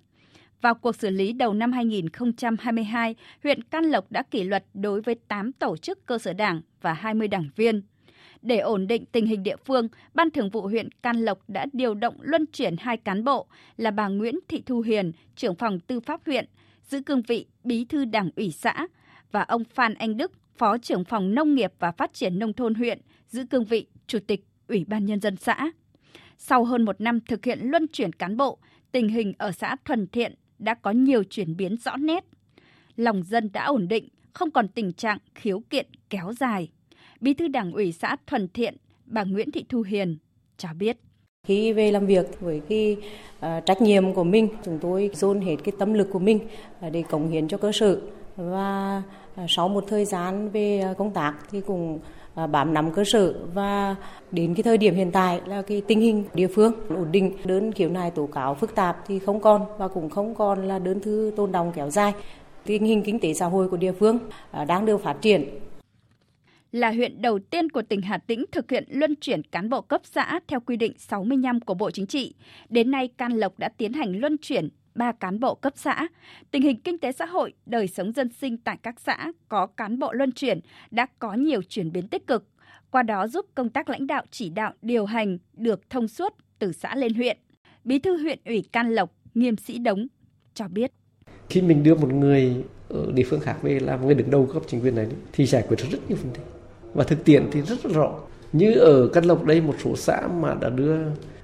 [0.60, 5.14] Vào cuộc xử lý đầu năm 2022, huyện Can Lộc đã kỷ luật đối với
[5.28, 7.82] 8 tổ chức cơ sở đảng và 20 đảng viên.
[8.42, 11.94] Để ổn định tình hình địa phương, Ban Thường vụ huyện Can Lộc đã điều
[11.94, 16.00] động luân chuyển hai cán bộ là bà Nguyễn Thị Thu Hiền, trưởng phòng tư
[16.00, 16.46] pháp huyện,
[16.86, 18.86] giữ cương vị bí thư đảng ủy xã,
[19.32, 22.74] và ông Phan Anh Đức, phó trưởng phòng nông nghiệp và phát triển nông thôn
[22.74, 25.70] huyện, giữ cương vị chủ tịch ủy ban nhân dân xã.
[26.36, 28.58] Sau hơn một năm thực hiện luân chuyển cán bộ,
[28.92, 32.24] tình hình ở xã Thuần Thiện đã có nhiều chuyển biến rõ nét.
[32.96, 36.68] Lòng dân đã ổn định, không còn tình trạng khiếu kiện kéo dài.
[37.20, 40.18] Bí thư Đảng ủy xã Thuần Thiện, bà Nguyễn Thị Thu Hiền
[40.56, 40.96] cho biết.
[41.46, 42.96] Khi về làm việc với cái
[43.40, 46.38] à, trách nhiệm của mình, chúng tôi dồn hết cái tâm lực của mình
[46.80, 48.00] à, để cống hiến cho cơ sở.
[48.36, 49.02] Và
[49.34, 51.98] à, sau một thời gian về công tác thì cũng
[52.52, 53.34] bám nắm cơ sở.
[53.54, 53.96] Và
[54.30, 57.72] đến cái thời điểm hiện tại là cái tình hình địa phương ổn định đơn
[57.72, 61.00] khiếu nại tố cáo phức tạp thì không còn và cũng không còn là đơn
[61.00, 62.12] thư tôn đồng kéo dài.
[62.64, 64.18] Tình hình kinh tế xã hội của địa phương
[64.66, 65.44] đang được phát triển
[66.76, 70.00] là huyện đầu tiên của tỉnh Hà Tĩnh thực hiện luân chuyển cán bộ cấp
[70.04, 72.34] xã theo quy định 65 của Bộ Chính trị.
[72.68, 76.08] Đến nay, Can Lộc đã tiến hành luân chuyển 3 cán bộ cấp xã.
[76.50, 79.98] Tình hình kinh tế xã hội, đời sống dân sinh tại các xã có cán
[79.98, 80.60] bộ luân chuyển
[80.90, 82.48] đã có nhiều chuyển biến tích cực,
[82.90, 86.72] qua đó giúp công tác lãnh đạo chỉ đạo điều hành được thông suốt từ
[86.72, 87.38] xã lên huyện.
[87.84, 90.06] Bí thư huyện ủy Can Lộc, Nghiêm Sĩ Đống
[90.54, 90.92] cho biết.
[91.48, 94.62] Khi mình đưa một người ở địa phương khác về làm người đứng đầu cấp
[94.66, 96.55] chính quyền này thì giải quyết rất nhiều vấn đề
[96.96, 98.14] và thực tiễn thì rất, rất rõ.
[98.52, 100.96] Như ở Căn Lộc đây một số xã mà đã đưa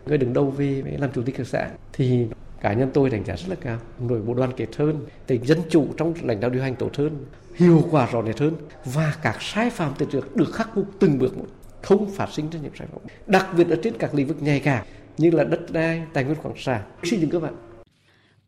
[0.07, 2.27] người đứng đầu về làm chủ tịch các xã thì
[2.61, 3.79] cá nhân tôi đánh giá rất là cao.
[4.01, 7.25] Nội bộ đoàn kết hơn tính dân chủ trong lãnh đạo điều hành tốt hơn
[7.55, 11.19] hiệu quả rõ nét hơn và các sai phạm từ trước được khắc phục từng
[11.19, 11.47] bước một
[11.83, 13.01] không phát sinh ra những sai phạm.
[13.27, 14.87] Đặc biệt ở trên các lĩnh vực nhạy cảm
[15.19, 17.55] như là đất đai tài nguyên khoáng sản xây dựng các bạn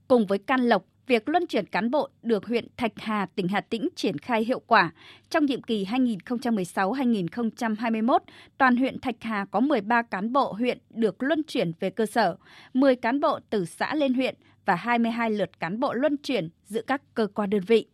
[0.09, 3.61] cùng với Can Lộc việc luân chuyển cán bộ được huyện Thạch Hà, tỉnh Hà
[3.61, 4.91] Tĩnh triển khai hiệu quả.
[5.31, 8.19] Trong nhiệm kỳ 2016-2021,
[8.59, 12.37] toàn huyện Thạch Hà có 13 cán bộ huyện được luân chuyển về cơ sở,
[12.75, 16.83] 10 cán bộ từ xã lên huyện và 22 lượt cán bộ luân chuyển giữa
[16.83, 17.87] các cơ quan đơn vị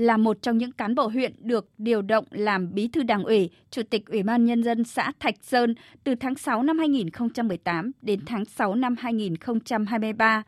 [0.00, 3.50] là một trong những cán bộ huyện được điều động làm bí thư đảng ủy,
[3.70, 8.20] chủ tịch Ủy ban Nhân dân xã Thạch Sơn từ tháng 6 năm 2018 đến
[8.26, 10.42] tháng 6 năm 2023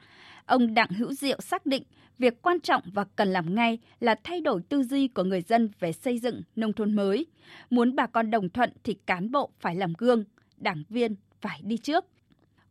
[0.52, 1.82] ông Đặng Hữu Diệu xác định
[2.18, 5.70] việc quan trọng và cần làm ngay là thay đổi tư duy của người dân
[5.80, 7.26] về xây dựng nông thôn mới.
[7.70, 10.24] Muốn bà con đồng thuận thì cán bộ phải làm gương,
[10.56, 12.04] đảng viên phải đi trước.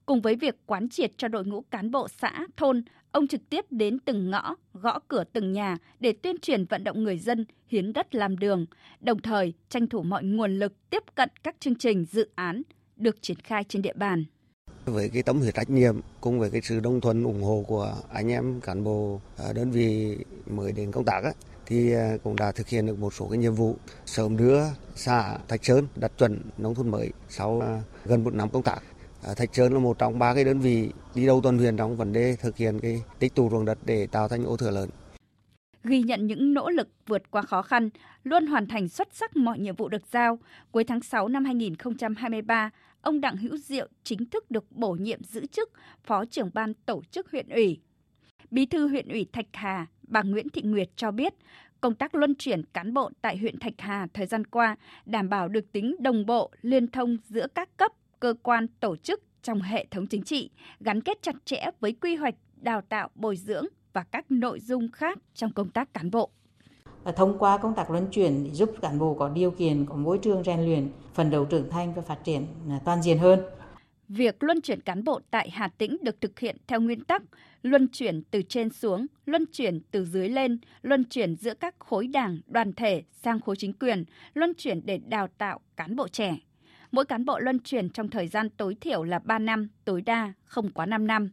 [0.05, 3.65] Cùng với việc quán triệt cho đội ngũ cán bộ xã, thôn, ông trực tiếp
[3.69, 7.93] đến từng ngõ, gõ cửa từng nhà để tuyên truyền vận động người dân hiến
[7.93, 8.65] đất làm đường,
[8.99, 12.61] đồng thời tranh thủ mọi nguồn lực tiếp cận các chương trình dự án
[12.95, 14.25] được triển khai trên địa bàn.
[14.85, 17.95] Với cái tấm huyết trách nhiệm cùng với cái sự đồng thuận ủng hộ của
[18.13, 21.21] anh em cán bộ à, đơn vị mới đến công tác
[21.65, 24.61] thì à, cũng đã thực hiện được một số cái nhiệm vụ sớm đưa
[24.95, 28.79] xã Thạch Sơn đặt chuẩn nông thôn mới sau à, gần một năm công tác.
[29.35, 32.13] Thạch Sơn là một trong ba cái đơn vị đi đầu toàn huyện trong vấn
[32.13, 34.89] đề thực hiện cái tích tụ ruộng đất để tạo thành ô thừa lớn
[35.83, 37.89] ghi nhận những nỗ lực vượt qua khó khăn,
[38.23, 40.39] luôn hoàn thành xuất sắc mọi nhiệm vụ được giao.
[40.71, 42.69] Cuối tháng 6 năm 2023,
[43.01, 45.71] ông Đặng Hữu Diệu chính thức được bổ nhiệm giữ chức
[46.03, 47.79] Phó trưởng ban tổ chức huyện ủy.
[48.51, 51.33] Bí thư huyện ủy Thạch Hà, bà Nguyễn Thị Nguyệt cho biết,
[51.81, 55.47] công tác luân chuyển cán bộ tại huyện Thạch Hà thời gian qua đảm bảo
[55.47, 59.85] được tính đồng bộ, liên thông giữa các cấp, cơ quan, tổ chức trong hệ
[59.91, 64.03] thống chính trị, gắn kết chặt chẽ với quy hoạch, đào tạo, bồi dưỡng và
[64.03, 66.31] các nội dung khác trong công tác cán bộ.
[67.05, 70.43] Thông qua công tác luân chuyển giúp cán bộ có điều kiện, có môi trường
[70.43, 73.39] rèn luyện, phần đầu trưởng thành và phát triển à, toàn diện hơn.
[74.07, 77.23] Việc luân chuyển cán bộ tại Hà Tĩnh được thực hiện theo nguyên tắc
[77.63, 82.07] luân chuyển từ trên xuống, luân chuyển từ dưới lên, luân chuyển giữa các khối
[82.07, 86.37] đảng, đoàn thể sang khối chính quyền, luân chuyển để đào tạo cán bộ trẻ.
[86.91, 90.33] Mỗi cán bộ luân chuyển trong thời gian tối thiểu là 3 năm, tối đa
[90.45, 91.31] không quá 5 năm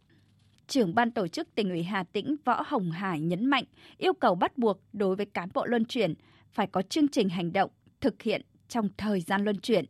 [0.69, 3.65] trưởng ban tổ chức tỉnh ủy Hà Tĩnh Võ Hồng Hải nhấn mạnh,
[3.99, 6.15] yêu cầu bắt buộc đối với cán bộ luân chuyển
[6.53, 9.85] phải có chương trình hành động, thực hiện trong thời gian luân chuyển.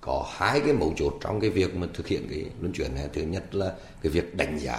[0.00, 3.08] Có hai cái mấu chốt trong cái việc mà thực hiện cái luân chuyển này.
[3.12, 4.78] Thứ nhất là cái việc đánh giá.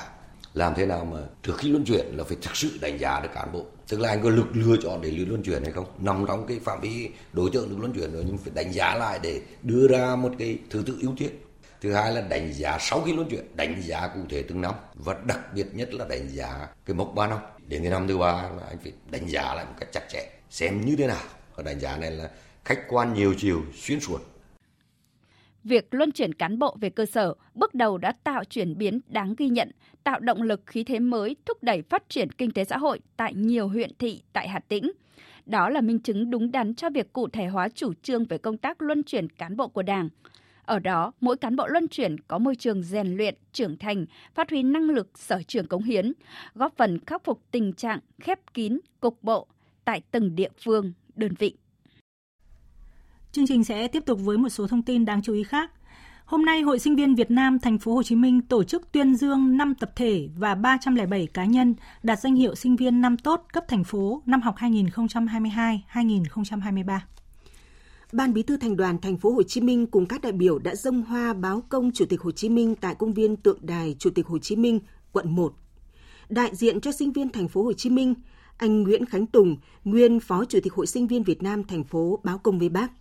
[0.54, 3.30] Làm thế nào mà trước khi luân chuyển là phải thực sự đánh giá được
[3.34, 3.66] cán bộ.
[3.88, 5.86] Tức là anh có lực lựa chọn để luân chuyển hay không.
[6.00, 8.96] Nằm trong cái phạm vi đối tượng được luân chuyển rồi nhưng phải đánh giá
[8.96, 11.30] lại để đưa ra một cái thứ tự ưu tiên
[11.82, 14.74] thứ hai là đánh giá sau khi luân chuyển đánh giá cụ thể từng năm
[14.94, 18.18] và đặc biệt nhất là đánh giá cái mốc ba năm đến cái năm thứ
[18.18, 21.24] ba là anh phải đánh giá lại một cách chặt chẽ xem như thế nào
[21.56, 22.30] và đánh giá này là
[22.66, 24.20] khách quan nhiều chiều xuyên suốt
[25.66, 29.36] Việc luân chuyển cán bộ về cơ sở bước đầu đã tạo chuyển biến đáng
[29.38, 29.72] ghi nhận,
[30.04, 33.34] tạo động lực khí thế mới thúc đẩy phát triển kinh tế xã hội tại
[33.34, 34.92] nhiều huyện thị tại Hà Tĩnh.
[35.46, 38.58] Đó là minh chứng đúng đắn cho việc cụ thể hóa chủ trương về công
[38.58, 40.10] tác luân chuyển cán bộ của Đảng.
[40.66, 44.50] Ở đó, mỗi cán bộ luân chuyển có môi trường rèn luyện, trưởng thành, phát
[44.50, 46.14] huy năng lực sở trường cống hiến,
[46.56, 49.48] góp phần khắc phục tình trạng khép kín, cục bộ
[49.86, 51.56] tại từng địa phương, đơn vị.
[53.32, 55.72] Chương trình sẽ tiếp tục với một số thông tin đáng chú ý khác.
[56.26, 59.16] Hôm nay, Hội Sinh viên Việt Nam Thành phố Hồ Chí Minh tổ chức tuyên
[59.16, 63.46] dương 5 tập thể và 307 cá nhân đạt danh hiệu sinh viên năm tốt
[63.54, 67.00] cấp thành phố năm học 2022-2023.
[68.16, 70.76] Ban Bí thư Thành đoàn Thành phố Hồ Chí Minh cùng các đại biểu đã
[70.76, 74.10] dâng hoa báo công Chủ tịch Hồ Chí Minh tại công viên tượng đài Chủ
[74.10, 74.80] tịch Hồ Chí Minh,
[75.12, 75.54] quận 1.
[76.30, 78.14] Đại diện cho sinh viên Thành phố Hồ Chí Minh,
[78.58, 82.20] anh Nguyễn Khánh Tùng, nguyên Phó Chủ tịch Hội Sinh viên Việt Nam thành phố
[82.24, 82.92] báo công với bác.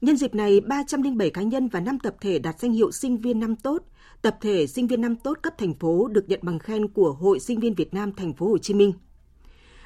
[0.00, 3.40] Nhân dịp này, 307 cá nhân và 5 tập thể đạt danh hiệu sinh viên
[3.40, 3.82] năm tốt,
[4.22, 7.40] tập thể sinh viên năm tốt cấp thành phố được nhận bằng khen của Hội
[7.40, 8.92] Sinh viên Việt Nam thành phố Hồ Chí Minh.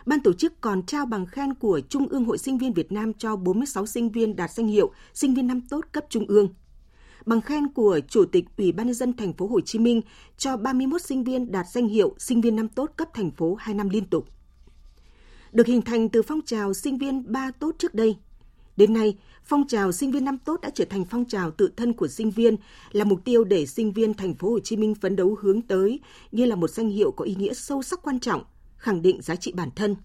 [0.08, 3.12] Ban tổ chức còn trao bằng khen của Trung ương Hội Sinh viên Việt Nam
[3.14, 6.48] cho 46 sinh viên đạt danh hiệu sinh viên năm tốt cấp trung ương.
[7.26, 10.00] Bằng khen của Chủ tịch Ủy ban nhân dân thành phố Hồ Chí Minh
[10.38, 13.74] cho 31 sinh viên đạt danh hiệu sinh viên năm tốt cấp thành phố 2
[13.74, 14.28] năm liên tục.
[15.52, 18.16] Được hình thành từ phong trào sinh viên ba tốt trước đây,
[18.76, 21.92] Đến nay, phong trào sinh viên năm tốt đã trở thành phong trào tự thân
[21.92, 22.56] của sinh viên,
[22.92, 26.00] là mục tiêu để sinh viên thành phố Hồ Chí Minh phấn đấu hướng tới
[26.32, 28.42] như là một danh hiệu có ý nghĩa sâu sắc quan trọng,
[28.78, 29.96] khẳng định giá trị bản thân.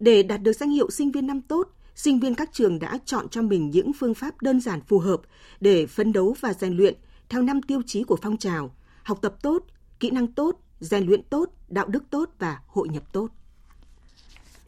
[0.00, 3.28] Để đạt được danh hiệu sinh viên năm tốt, sinh viên các trường đã chọn
[3.28, 5.20] cho mình những phương pháp đơn giản phù hợp
[5.60, 6.94] để phấn đấu và rèn luyện
[7.28, 9.64] theo năm tiêu chí của phong trào: học tập tốt,
[10.00, 13.28] kỹ năng tốt, rèn luyện tốt, đạo đức tốt và hội nhập tốt.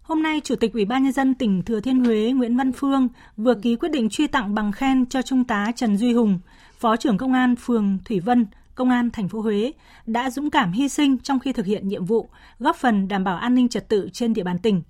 [0.03, 3.09] Hôm nay, Chủ tịch Ủy ban nhân dân tỉnh Thừa Thiên Huế Nguyễn Văn Phương
[3.37, 6.39] vừa ký quyết định truy tặng bằng khen cho Trung tá Trần Duy Hùng,
[6.79, 8.47] Phó trưởng Công an phường Thủy Vân,
[8.81, 9.73] Công an thành phố Huế
[10.07, 13.37] đã dũng cảm hy sinh trong khi thực hiện nhiệm vụ, góp phần đảm bảo
[13.37, 14.83] an ninh trật tự trên địa bàn tỉnh.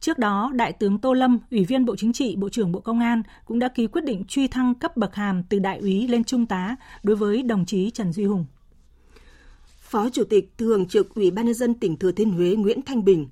[0.00, 3.00] Trước đó, Đại tướng Tô Lâm, Ủy viên Bộ Chính trị, Bộ trưởng Bộ Công
[3.00, 6.24] an cũng đã ký quyết định truy thăng cấp bậc hàm từ đại úy lên
[6.24, 8.44] trung tá đối với đồng chí Trần Duy Hùng.
[9.80, 13.04] Phó Chủ tịch Thường trực Ủy ban nhân dân tỉnh Thừa Thiên Huế Nguyễn Thanh
[13.04, 13.28] Bình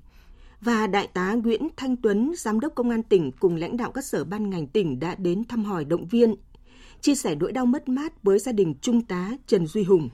[0.61, 4.05] và Đại tá Nguyễn Thanh Tuấn, Giám đốc Công an tỉnh cùng lãnh đạo các
[4.05, 6.35] sở ban ngành tỉnh đã đến thăm hỏi động viên,
[7.03, 10.09] chia sẻ nỗi đau mất mát với gia đình Trung tá Trần Duy Hùng.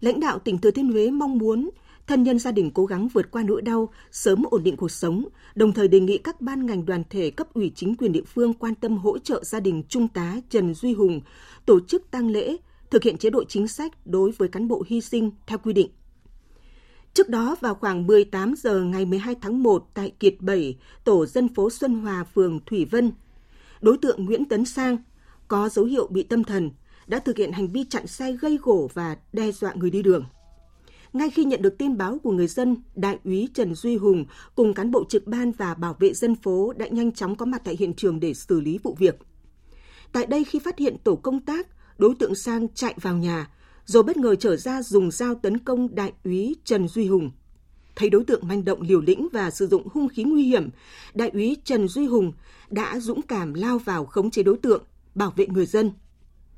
[0.00, 1.70] Lãnh đạo tỉnh Thừa Thiên Huế mong muốn
[2.06, 5.24] thân nhân gia đình cố gắng vượt qua nỗi đau, sớm ổn định cuộc sống,
[5.54, 8.54] đồng thời đề nghị các ban ngành đoàn thể cấp ủy chính quyền địa phương
[8.54, 11.20] quan tâm hỗ trợ gia đình Trung tá Trần Duy Hùng
[11.66, 12.56] tổ chức tang lễ,
[12.90, 15.90] thực hiện chế độ chính sách đối với cán bộ hy sinh theo quy định.
[17.14, 21.54] Trước đó vào khoảng 18 giờ ngày 12 tháng 1 tại Kiệt 7, tổ dân
[21.54, 23.12] phố Xuân Hòa, phường Thủy Vân,
[23.80, 24.96] đối tượng Nguyễn Tấn Sang
[25.52, 26.70] có dấu hiệu bị tâm thần
[27.06, 30.24] đã thực hiện hành vi chặn xe gây gổ và đe dọa người đi đường.
[31.12, 34.74] Ngay khi nhận được tin báo của người dân, Đại úy Trần Duy Hùng cùng
[34.74, 37.76] cán bộ trực ban và bảo vệ dân phố đã nhanh chóng có mặt tại
[37.78, 39.18] hiện trường để xử lý vụ việc.
[40.12, 41.66] Tại đây khi phát hiện tổ công tác,
[41.98, 43.50] đối tượng Sang chạy vào nhà,
[43.84, 47.30] rồi bất ngờ trở ra dùng dao tấn công đại úy Trần Duy Hùng.
[47.96, 50.70] Thấy đối tượng manh động liều lĩnh và sử dụng hung khí nguy hiểm,
[51.14, 52.32] đại úy Trần Duy Hùng
[52.70, 54.84] đã dũng cảm lao vào khống chế đối tượng,
[55.14, 55.92] bảo vệ người dân.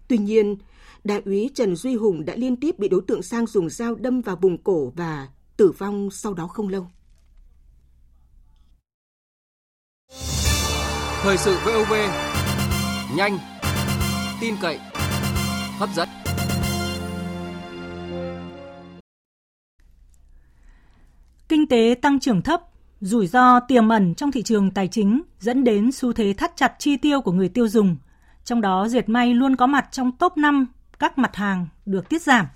[0.09, 0.57] Tuy nhiên,
[1.05, 4.21] đại úy Trần Duy Hùng đã liên tiếp bị đối tượng sang dùng dao đâm
[4.21, 6.87] vào vùng cổ và tử vong sau đó không lâu.
[11.23, 11.93] Thời sự VOV,
[13.17, 13.39] nhanh,
[14.41, 14.79] tin cậy,
[15.79, 16.09] hấp dẫn.
[21.49, 22.61] Kinh tế tăng trưởng thấp,
[23.01, 26.73] rủi ro tiềm ẩn trong thị trường tài chính dẫn đến xu thế thắt chặt
[26.79, 27.97] chi tiêu của người tiêu dùng.
[28.45, 30.67] Trong đó, dệt may luôn có mặt trong top 5
[30.99, 32.47] các mặt hàng được tiết giảm.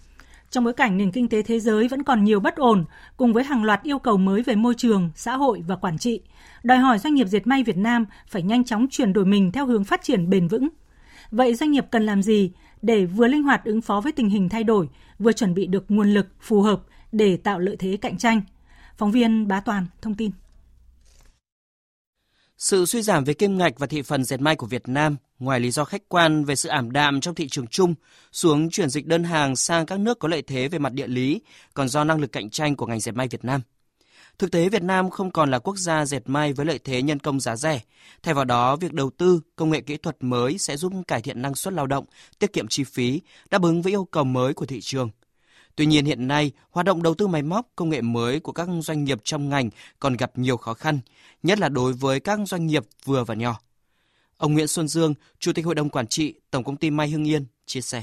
[0.50, 2.84] Trong bối cảnh nền kinh tế thế giới vẫn còn nhiều bất ổn,
[3.16, 6.20] cùng với hàng loạt yêu cầu mới về môi trường, xã hội và quản trị,
[6.62, 9.66] đòi hỏi doanh nghiệp dệt may Việt Nam phải nhanh chóng chuyển đổi mình theo
[9.66, 10.68] hướng phát triển bền vững.
[11.30, 14.48] Vậy doanh nghiệp cần làm gì để vừa linh hoạt ứng phó với tình hình
[14.48, 16.80] thay đổi, vừa chuẩn bị được nguồn lực phù hợp
[17.12, 18.42] để tạo lợi thế cạnh tranh?
[18.96, 20.30] Phóng viên Bá Toàn thông tin.
[22.58, 25.60] Sự suy giảm về kim ngạch và thị phần dệt may của Việt Nam, ngoài
[25.60, 27.94] lý do khách quan về sự ảm đạm trong thị trường chung,
[28.32, 31.40] xuống chuyển dịch đơn hàng sang các nước có lợi thế về mặt địa lý,
[31.74, 33.60] còn do năng lực cạnh tranh của ngành dệt may Việt Nam.
[34.38, 37.18] Thực tế Việt Nam không còn là quốc gia dệt may với lợi thế nhân
[37.18, 37.80] công giá rẻ.
[38.22, 41.42] Thay vào đó, việc đầu tư công nghệ kỹ thuật mới sẽ giúp cải thiện
[41.42, 42.04] năng suất lao động,
[42.38, 45.10] tiết kiệm chi phí, đáp ứng với yêu cầu mới của thị trường.
[45.78, 48.68] Tuy nhiên hiện nay, hoạt động đầu tư máy móc, công nghệ mới của các
[48.80, 50.98] doanh nghiệp trong ngành còn gặp nhiều khó khăn,
[51.42, 53.60] nhất là đối với các doanh nghiệp vừa và nhỏ.
[54.38, 57.28] Ông Nguyễn Xuân Dương, Chủ tịch Hội đồng Quản trị Tổng công ty May Hưng
[57.28, 58.02] Yên chia sẻ.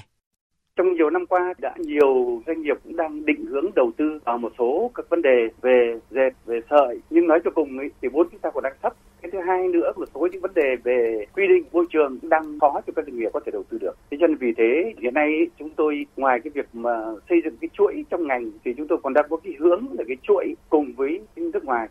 [0.75, 4.38] Trong nhiều năm qua đã nhiều doanh nghiệp cũng đang định hướng đầu tư vào
[4.38, 6.99] một số các vấn đề về dệt, về sợi.
[7.09, 8.93] Nhưng nói cho cùng ý, thì vốn chúng ta còn đang thấp
[9.25, 12.59] cái thứ hai nữa một số những vấn đề về quy định môi trường đang
[12.59, 14.93] khó cho các doanh nghiệp có thể đầu tư được thế cho nên vì thế
[15.01, 16.89] hiện nay chúng tôi ngoài cái việc mà
[17.29, 20.03] xây dựng cái chuỗi trong ngành thì chúng tôi còn đang có cái hướng là
[20.07, 21.88] cái chuỗi cùng với nước ngoài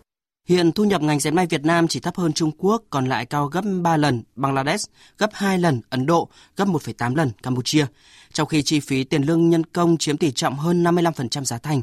[0.48, 3.26] Hiện thu nhập ngành dệt may Việt Nam chỉ thấp hơn Trung Quốc, còn lại
[3.26, 7.86] cao gấp 3 lần Bangladesh, gấp 2 lần Ấn Độ, gấp 1,8 lần Campuchia,
[8.32, 11.82] trong khi chi phí tiền lương nhân công chiếm tỷ trọng hơn 55% giá thành.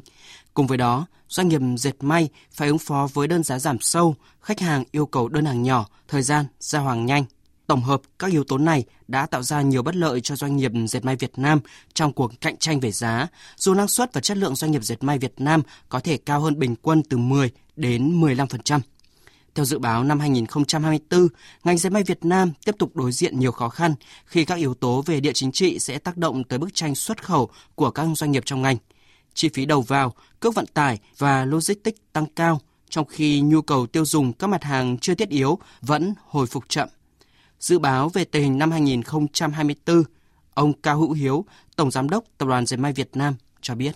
[0.54, 4.16] Cùng với đó, doanh nghiệp dệt may phải ứng phó với đơn giá giảm sâu,
[4.42, 7.26] khách hàng yêu cầu đơn hàng nhỏ, thời gian, giao hàng nhanh.
[7.68, 10.72] Tổng hợp các yếu tố này đã tạo ra nhiều bất lợi cho doanh nghiệp
[10.88, 11.60] dệt may Việt Nam
[11.94, 15.04] trong cuộc cạnh tranh về giá, dù năng suất và chất lượng doanh nghiệp dệt
[15.04, 18.80] may Việt Nam có thể cao hơn bình quân từ 10 đến 15%.
[19.56, 21.28] Theo dự báo năm 2024,
[21.64, 23.94] ngành dệt may Việt Nam tiếp tục đối diện nhiều khó khăn
[24.26, 27.24] khi các yếu tố về địa chính trị sẽ tác động tới bức tranh xuất
[27.24, 28.78] khẩu của các doanh nghiệp trong ngành.
[29.34, 33.88] Chi phí đầu vào, cước vận tải và logistics tăng cao, trong khi nhu cầu
[33.88, 36.90] tiêu dùng các mặt hàng chưa thiết yếu vẫn hồi phục chậm.
[37.60, 40.04] Dự báo về tình hình năm 2024,
[40.54, 43.92] ông Cao Hữu Hiếu, Tổng Giám đốc Tập đoàn Dệt may Việt Nam cho biết.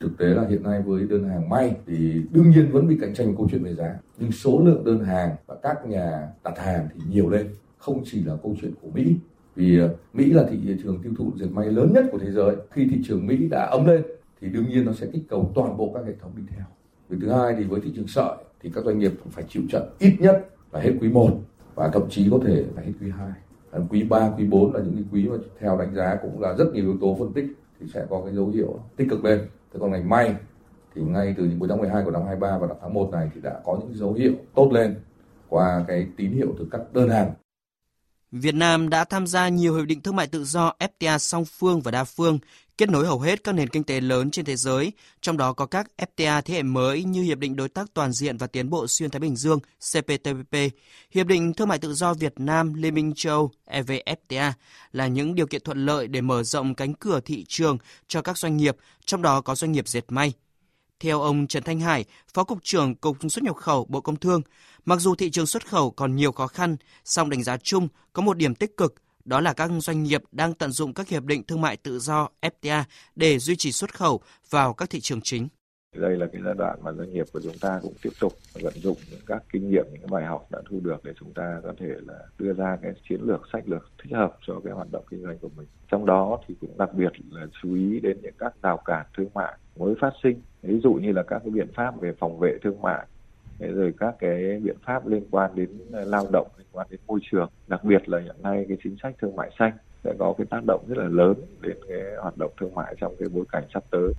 [0.00, 3.14] Thực tế là hiện nay với đơn hàng may thì đương nhiên vẫn bị cạnh
[3.14, 3.98] tranh câu chuyện về giá.
[4.18, 7.54] Nhưng số lượng đơn hàng và các nhà đặt hàng thì nhiều lên.
[7.78, 9.16] Không chỉ là câu chuyện của Mỹ.
[9.56, 12.56] Vì ờ, Mỹ là thị trường tiêu thụ dệt may lớn nhất của thế giới.
[12.70, 14.02] Khi thị trường Mỹ đã ấm lên
[14.40, 16.64] thì đương nhiên nó sẽ kích cầu toàn bộ các hệ thống đi theo.
[17.08, 19.62] Việc thứ hai thì với thị trường sợi thì các doanh nghiệp cũng phải chịu
[19.70, 21.30] trận ít nhất là hết quý 1
[21.74, 23.32] và thậm chí có thể phải hết quý 2.
[23.88, 26.64] Quý 3, quý 4 là những cái quý mà theo đánh giá cũng là rất
[26.72, 27.46] nhiều yếu tố phân tích
[27.80, 29.38] thì sẽ có cái dấu hiệu tích cực lên.
[29.72, 30.34] Thế còn ngành may
[30.94, 33.40] thì ngay từ những cuối tháng 12 của năm 23 và tháng 1 này thì
[33.40, 34.96] đã có những dấu hiệu tốt lên
[35.48, 37.32] qua cái tín hiệu từ các đơn hàng.
[38.32, 41.80] Việt Nam đã tham gia nhiều hiệp định thương mại tự do FTA song phương
[41.80, 42.38] và đa phương,
[42.78, 45.66] kết nối hầu hết các nền kinh tế lớn trên thế giới, trong đó có
[45.66, 48.86] các FTA thế hệ mới như Hiệp định Đối tác Toàn diện và Tiến bộ
[48.86, 50.56] Xuyên Thái Bình Dương CPTPP,
[51.10, 54.52] Hiệp định Thương mại Tự do Việt Nam Liên minh châu EVFTA
[54.92, 58.38] là những điều kiện thuận lợi để mở rộng cánh cửa thị trường cho các
[58.38, 60.32] doanh nghiệp, trong đó có doanh nghiệp dệt may.
[61.00, 64.42] Theo ông Trần Thanh Hải, Phó Cục trưởng Cục xuất nhập khẩu Bộ Công Thương,
[64.84, 68.22] mặc dù thị trường xuất khẩu còn nhiều khó khăn, song đánh giá chung có
[68.22, 71.42] một điểm tích cực đó là các doanh nghiệp đang tận dụng các hiệp định
[71.42, 72.82] thương mại tự do FTA
[73.16, 75.48] để duy trì xuất khẩu vào các thị trường chính.
[75.96, 78.32] Đây là cái giai đoạn mà doanh nghiệp của chúng ta cũng tiếp tục
[78.62, 81.34] vận dụng những các kinh nghiệm, những cái bài học đã thu được để chúng
[81.34, 84.72] ta có thể là đưa ra cái chiến lược, sách lược thích hợp cho cái
[84.72, 85.66] hoạt động kinh doanh của mình.
[85.90, 89.28] Trong đó thì cũng đặc biệt là chú ý đến những các rào cản thương
[89.34, 92.58] mại mới phát sinh, ví dụ như là các cái biện pháp về phòng vệ
[92.62, 93.06] thương mại,
[93.58, 97.20] rồi các cái biện pháp liên quan đến ờ, lao động liên quan đến môi
[97.30, 99.72] trường đặc biệt là hiện nay cái chính sách thương mại xanh
[100.04, 103.16] sẽ có cái tác động rất là lớn đến cái hoạt động thương mại trong
[103.18, 104.12] cái bối cảnh sắp tới.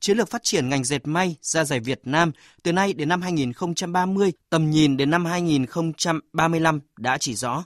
[0.00, 3.22] Chiến lược phát triển ngành dệt may da dày Việt Nam từ nay đến năm
[3.22, 7.64] 2030, tầm nhìn đến năm 2035 đã chỉ rõ.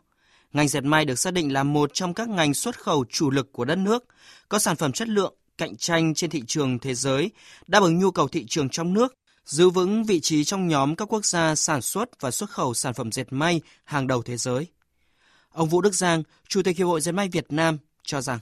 [0.53, 3.53] Ngành dệt may được xác định là một trong các ngành xuất khẩu chủ lực
[3.53, 4.05] của đất nước,
[4.49, 7.31] có sản phẩm chất lượng, cạnh tranh trên thị trường thế giới,
[7.67, 11.13] đáp ứng nhu cầu thị trường trong nước giữ vững vị trí trong nhóm các
[11.13, 14.67] quốc gia sản xuất và xuất khẩu sản phẩm dệt may hàng đầu thế giới.
[15.51, 18.39] Ông Vũ Đức Giang, Chủ tịch Hiệp hội Dệt may Việt Nam cho rằng.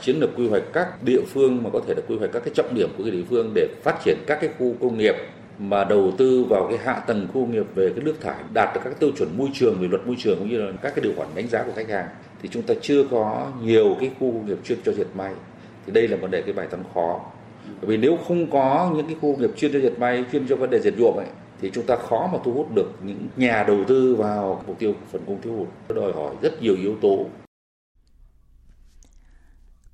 [0.00, 2.54] Chiến lược quy hoạch các địa phương mà có thể là quy hoạch các cái
[2.54, 5.14] trọng điểm của cái địa phương để phát triển các cái khu công nghiệp
[5.58, 8.74] mà đầu tư vào cái hạ tầng khu công nghiệp về cái nước thải đạt
[8.74, 11.04] được các tiêu chuẩn môi trường về luật môi trường cũng như là các cái
[11.04, 12.08] điều khoản đánh giá của khách hàng
[12.42, 15.34] thì chúng ta chưa có nhiều cái khu công nghiệp chuyên cho dệt may.
[15.86, 17.20] Thì đây là vấn đề cái bài toán khó
[17.80, 20.56] bởi vì nếu không có những cái khu nghiệp chuyên cho dệt may chuyên cho
[20.56, 21.26] vấn đề dệt nhuộm ấy
[21.60, 24.94] thì chúng ta khó mà thu hút được những nhà đầu tư vào mục tiêu
[25.12, 27.26] phần cung thiếu hụt nó đòi hỏi rất nhiều yếu tố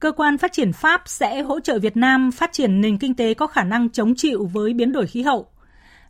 [0.00, 3.34] Cơ quan phát triển Pháp sẽ hỗ trợ Việt Nam phát triển nền kinh tế
[3.34, 5.46] có khả năng chống chịu với biến đổi khí hậu.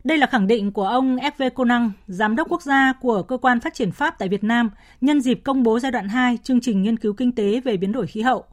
[0.05, 1.51] Đây là khẳng định của ông F.V.
[1.55, 5.21] Conan, Giám đốc quốc gia của Cơ quan Phát triển Pháp tại Việt Nam, nhân
[5.21, 8.07] dịp công bố giai đoạn 2 chương trình nghiên cứu kinh tế về biến đổi
[8.07, 8.45] khí hậu.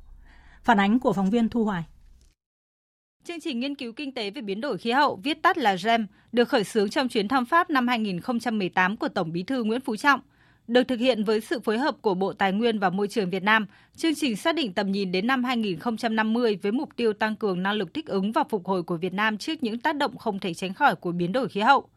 [0.63, 1.83] Phản ánh của phóng viên Thu Hoài.
[3.23, 6.07] Chương trình nghiên cứu kinh tế về biến đổi khí hậu, viết tắt là GEM,
[6.31, 9.95] được khởi xướng trong chuyến thăm Pháp năm 2018 của Tổng Bí thư Nguyễn Phú
[9.95, 10.19] Trọng.
[10.67, 13.43] Được thực hiện với sự phối hợp của Bộ Tài nguyên và Môi trường Việt
[13.43, 17.63] Nam, chương trình xác định tầm nhìn đến năm 2050 với mục tiêu tăng cường
[17.63, 20.39] năng lực thích ứng và phục hồi của Việt Nam trước những tác động không
[20.39, 21.87] thể tránh khỏi của biến đổi khí hậu.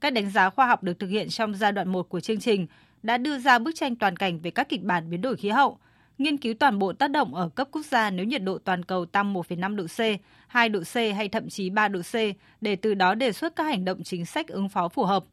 [0.00, 2.66] Các đánh giá khoa học được thực hiện trong giai đoạn 1 của chương trình
[3.02, 5.78] đã đưa ra bức tranh toàn cảnh về các kịch bản biến đổi khí hậu,
[6.18, 9.06] nghiên cứu toàn bộ tác động ở cấp quốc gia nếu nhiệt độ toàn cầu
[9.06, 10.00] tăng 1,5 độ C,
[10.48, 12.14] 2 độ C hay thậm chí 3 độ C
[12.60, 15.24] để từ đó đề xuất các hành động chính sách ứng phó phù hợp.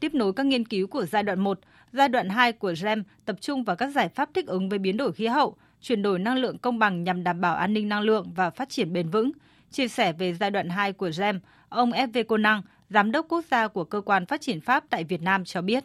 [0.00, 1.60] Tiếp nối các nghiên cứu của giai đoạn 1,
[1.92, 4.96] giai đoạn 2 của GEM tập trung vào các giải pháp thích ứng với biến
[4.96, 8.02] đổi khí hậu, chuyển đổi năng lượng công bằng nhằm đảm bảo an ninh năng
[8.02, 9.30] lượng và phát triển bền vững.
[9.70, 12.40] Chia sẻ về giai đoạn 2 của GEM, ông F.V.
[12.40, 15.62] Năng, Giám đốc quốc gia của Cơ quan Phát triển Pháp tại Việt Nam cho
[15.62, 15.84] biết.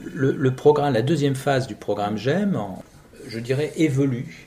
[0.00, 2.52] Le, le programme, la deuxième phase du programme GEM,
[3.28, 4.46] je dirais, évolue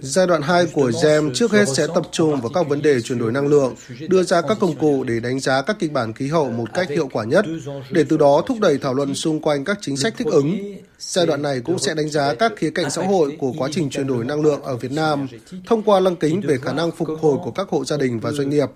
[0.00, 3.18] Giai đoạn 2 của GEM trước hết sẽ tập trung vào các vấn đề chuyển
[3.18, 3.74] đổi năng lượng,
[4.08, 6.90] đưa ra các công cụ để đánh giá các kịch bản khí hậu một cách
[6.90, 7.44] hiệu quả nhất,
[7.90, 10.74] để từ đó thúc đẩy thảo luận xung quanh các chính sách thích ứng.
[10.98, 13.90] Giai đoạn này cũng sẽ đánh giá các khía cạnh xã hội của quá trình
[13.90, 15.26] chuyển đổi năng lượng ở Việt Nam
[15.66, 18.32] thông qua lăng kính về khả năng phục hồi của các hộ gia đình và
[18.32, 18.68] doanh nghiệp.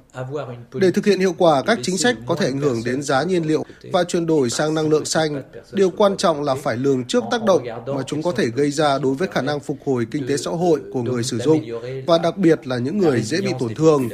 [0.74, 3.46] Để thực hiện hiệu quả các chính sách có thể ảnh hưởng đến giá nhiên
[3.46, 5.42] liệu và chuyển đổi sang năng lượng xanh,
[5.72, 8.98] điều quan trọng là phải lường trước tác động mà chúng có thể gây ra
[8.98, 11.64] đối với khả năng phục hồi kinh tế xã hội của người sử dụng
[12.06, 14.08] và đặc biệt là những người dễ bị tổn thương.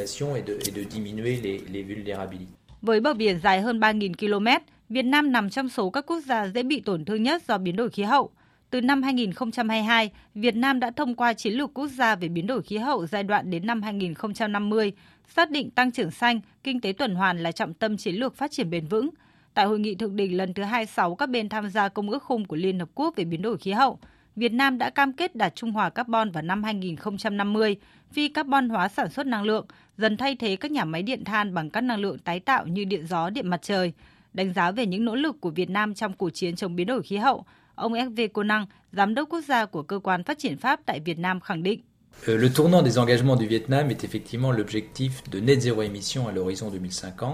[2.83, 6.49] Với bờ biển dài hơn 3.000 km, Việt Nam nằm trong số các quốc gia
[6.49, 8.31] dễ bị tổn thương nhất do biến đổi khí hậu.
[8.70, 12.62] Từ năm 2022, Việt Nam đã thông qua chiến lược quốc gia về biến đổi
[12.62, 14.93] khí hậu giai đoạn đến năm 2050,
[15.29, 18.51] xác định tăng trưởng xanh, kinh tế tuần hoàn là trọng tâm chiến lược phát
[18.51, 19.11] triển bền vững.
[19.55, 22.45] Tại hội nghị thượng đỉnh lần thứ 26 các bên tham gia Công ước khung
[22.45, 23.99] của Liên Hợp Quốc về biến đổi khí hậu,
[24.37, 27.76] Việt Nam đã cam kết đạt trung hòa carbon vào năm 2050,
[28.12, 29.66] phi carbon hóa sản xuất năng lượng,
[29.99, 32.85] dần thay thế các nhà máy điện than bằng các năng lượng tái tạo như
[32.85, 33.93] điện gió, điện mặt trời.
[34.33, 37.03] Đánh giá về những nỗ lực của Việt Nam trong cuộc chiến chống biến đổi
[37.03, 40.57] khí hậu, ông SV Cô Năng, giám đốc quốc gia của cơ quan phát triển
[40.59, 41.80] Pháp tại Việt Nam khẳng định.
[42.28, 46.33] Euh, le tournant des engagements du Vietnam est effectivement l'objectif de net zéro émission à
[46.33, 47.33] l'horizon 2050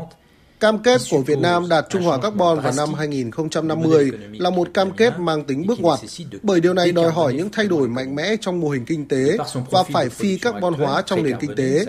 [0.60, 4.90] Cam kết của Việt Nam đạt trung hòa carbon vào năm 2050 là một cam
[4.90, 6.00] kết mang tính bước ngoặt,
[6.42, 9.36] bởi điều này đòi hỏi những thay đổi mạnh mẽ trong mô hình kinh tế
[9.70, 11.84] và phải phi carbon hóa trong nền kinh tế.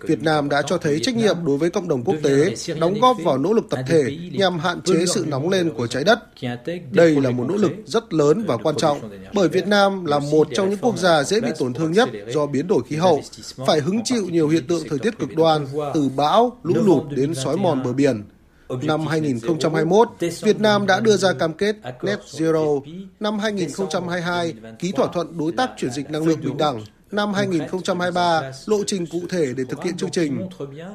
[0.00, 3.16] Việt Nam đã cho thấy trách nhiệm đối với cộng đồng quốc tế, đóng góp
[3.24, 6.18] vào nỗ lực tập thể nhằm hạn chế sự nóng lên của trái đất.
[6.90, 9.00] Đây là một nỗ lực rất lớn và quan trọng,
[9.34, 12.46] bởi Việt Nam là một trong những quốc gia dễ bị tổn thương nhất do
[12.46, 13.22] biến đổi khí hậu,
[13.66, 17.34] phải hứng chịu nhiều hiện tượng thời tiết cực đoan, từ bão, lũ lụt đến
[17.34, 18.24] sói mòn bờ biển biển.
[18.82, 20.08] Năm 2021,
[20.42, 22.80] Việt Nam đã đưa ra cam kết Net Zero.
[23.20, 26.84] Năm 2022, ký thỏa thuận đối tác chuyển dịch năng lượng bình đẳng.
[27.10, 30.48] Năm 2023, lộ trình cụ thể để thực hiện chương trình.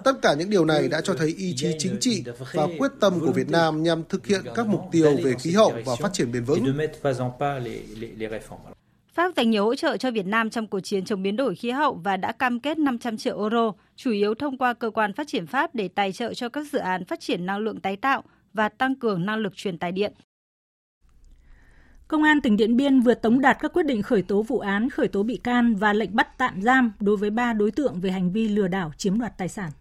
[0.04, 3.20] Tất cả những điều này đã cho thấy ý chí chính trị và quyết tâm
[3.20, 6.32] của Việt Nam nhằm thực hiện các mục tiêu về khí hậu và phát triển
[6.32, 6.78] bền vững.
[9.14, 11.70] Pháp dành nhiều hỗ trợ cho Việt Nam trong cuộc chiến chống biến đổi khí
[11.70, 15.28] hậu và đã cam kết 500 triệu euro, chủ yếu thông qua cơ quan phát
[15.28, 18.24] triển Pháp để tài trợ cho các dự án phát triển năng lượng tái tạo
[18.54, 20.14] và tăng cường năng lực truyền tải điện.
[22.08, 24.90] Công an tỉnh Điện Biên vừa tống đạt các quyết định khởi tố vụ án,
[24.90, 28.12] khởi tố bị can và lệnh bắt tạm giam đối với ba đối tượng về
[28.12, 29.72] hành vi lừa đảo chiếm đoạt tài sản.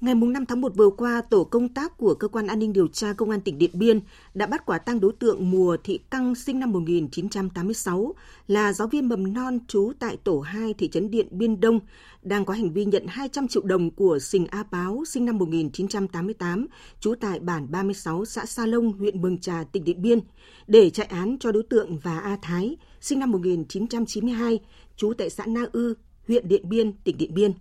[0.00, 2.88] Ngày 5 tháng 1 vừa qua, tổ công tác của Cơ quan An ninh Điều
[2.88, 4.00] tra Công an tỉnh Điện Biên
[4.34, 8.14] đã bắt quả tang đối tượng Mùa Thị Căng sinh năm 1986,
[8.46, 11.80] là giáo viên mầm non trú tại tổ 2 thị trấn Điện Biên Đông,
[12.22, 16.66] đang có hành vi nhận 200 triệu đồng của Sình A Báo sinh năm 1988,
[17.00, 20.20] trú tại bản 36 xã Sa Lông, huyện Mường Trà, tỉnh Điện Biên,
[20.66, 24.58] để chạy án cho đối tượng và A Thái sinh năm 1992,
[24.96, 25.94] trú tại xã Na Ư,
[26.28, 27.52] huyện Điện Biên, tỉnh Điện Biên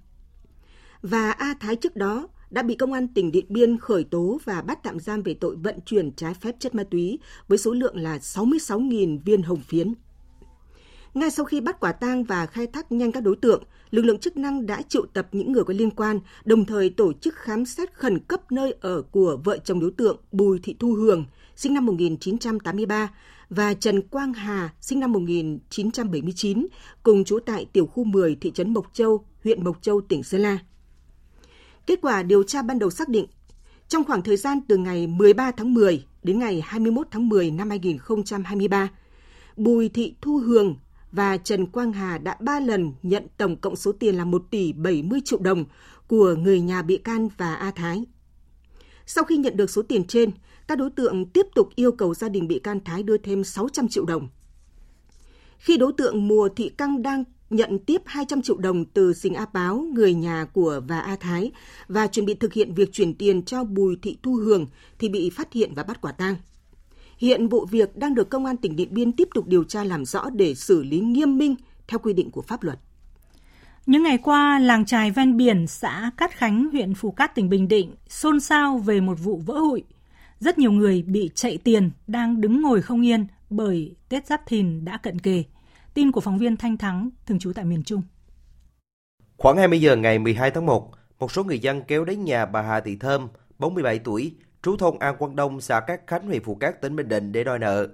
[1.01, 4.61] và A Thái trước đó đã bị công an tỉnh Điện Biên khởi tố và
[4.61, 7.97] bắt tạm giam về tội vận chuyển trái phép chất ma túy với số lượng
[7.97, 9.93] là 66.000 viên hồng phiến.
[11.13, 14.19] Ngay sau khi bắt quả tang và khai thác nhanh các đối tượng, lực lượng
[14.19, 17.65] chức năng đã triệu tập những người có liên quan, đồng thời tổ chức khám
[17.65, 21.25] xét khẩn cấp nơi ở của vợ chồng đối tượng Bùi Thị Thu Hường,
[21.55, 23.09] sinh năm 1983,
[23.49, 26.67] và Trần Quang Hà, sinh năm 1979,
[27.03, 30.41] cùng trú tại tiểu khu 10 thị trấn Mộc Châu, huyện Mộc Châu, tỉnh Sơn
[30.41, 30.57] La.
[31.88, 33.25] Kết quả điều tra ban đầu xác định,
[33.88, 37.69] trong khoảng thời gian từ ngày 13 tháng 10 đến ngày 21 tháng 10 năm
[37.69, 38.89] 2023,
[39.57, 40.75] Bùi Thị Thu Hường
[41.11, 44.73] và Trần Quang Hà đã ba lần nhận tổng cộng số tiền là 1 tỷ
[44.73, 45.65] 70 triệu đồng
[46.07, 48.05] của người nhà bị can và A Thái.
[49.05, 50.31] Sau khi nhận được số tiền trên,
[50.67, 53.88] các đối tượng tiếp tục yêu cầu gia đình bị can Thái đưa thêm 600
[53.88, 54.27] triệu đồng.
[55.57, 59.45] Khi đối tượng Mùa Thị Căng đang nhận tiếp 200 triệu đồng từ Sình A
[59.53, 61.51] Báo, người nhà của và A Thái,
[61.87, 64.65] và chuẩn bị thực hiện việc chuyển tiền cho Bùi Thị Thu Hường
[64.99, 66.35] thì bị phát hiện và bắt quả tang.
[67.17, 70.05] Hiện vụ việc đang được Công an tỉnh Điện Biên tiếp tục điều tra làm
[70.05, 71.55] rõ để xử lý nghiêm minh
[71.87, 72.79] theo quy định của pháp luật.
[73.85, 77.67] Những ngày qua, làng trài ven biển xã Cát Khánh, huyện phù Cát, tỉnh Bình
[77.67, 79.83] Định xôn xao về một vụ vỡ hụi.
[80.39, 84.85] Rất nhiều người bị chạy tiền đang đứng ngồi không yên bởi Tết Giáp Thìn
[84.85, 85.43] đã cận kề.
[85.97, 88.01] Tin của phóng viên Thanh Thắng, thường trú tại miền Trung.
[89.37, 92.61] Khoảng 20 giờ ngày 12 tháng 1, một số người dân kéo đến nhà bà
[92.61, 93.27] Hà Thị Thơm,
[93.59, 97.07] 47 tuổi, trú thôn An Quang Đông, xã Cát Khánh, huyện Phú Cát, tỉnh Bình
[97.07, 97.87] Định để đòi nợ.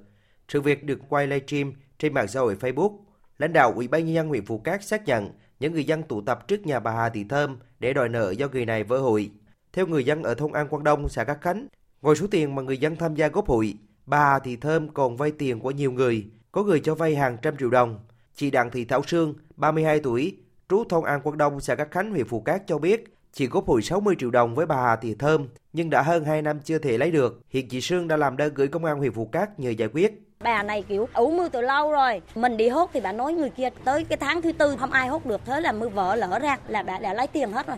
[0.47, 2.97] Sự việc được quay livestream trên mạng xã hội Facebook.
[3.37, 5.29] Lãnh đạo Ủy ban nhân dân huyện Phú Cát xác nhận
[5.59, 8.47] những người dân tụ tập trước nhà bà Hà Thị Thơm để đòi nợ do
[8.47, 9.31] người này vỡ hụi.
[9.73, 11.67] Theo người dân ở thôn An Quang Đông, xã Cát Khánh,
[12.01, 15.17] ngoài số tiền mà người dân tham gia góp hụi, bà Hà Thị Thơm còn
[15.17, 17.99] vay tiền của nhiều người, có người cho vay hàng trăm triệu đồng.
[18.35, 20.37] Chị Đặng Thị Thảo Sương, 32 tuổi,
[20.69, 23.65] trú thôn An Quang Đông, xã Cát Khánh, huyện Phù Cát cho biết, chị góp
[23.65, 26.77] hụi 60 triệu đồng với bà Hà Thị Thơm, nhưng đã hơn 2 năm chưa
[26.77, 27.41] thể lấy được.
[27.49, 30.21] Hiện chị Sương đã làm đơn gửi công an huyện Phù Cát nhờ giải quyết.
[30.39, 32.21] Bà này kiểu ủ mưa từ lâu rồi.
[32.35, 35.07] Mình đi hốt thì bà nói người kia tới cái tháng thứ tư không ai
[35.07, 35.41] hốt được.
[35.45, 37.77] Thế là mưa vỡ lỡ ra là bà đã lấy tiền hết rồi.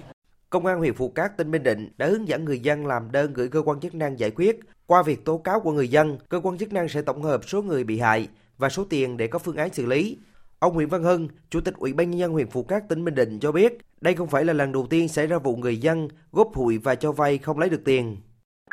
[0.50, 3.34] Công an huyện Phù Cát, tỉnh Bình Định đã hướng dẫn người dân làm đơn
[3.34, 4.60] gửi cơ quan chức năng giải quyết.
[4.86, 7.62] Qua việc tố cáo của người dân, cơ quan chức năng sẽ tổng hợp số
[7.62, 8.28] người bị hại
[8.58, 10.18] và số tiền để có phương án xử lý.
[10.60, 13.16] Ông Nguyễn Văn Hưng, Chủ tịch Ủy ban nhân dân huyện Phú Cát, tỉnh Bình
[13.16, 16.08] Định cho biết, đây không phải là lần đầu tiên xảy ra vụ người dân
[16.32, 18.18] góp hụi và cho vay không lấy được tiền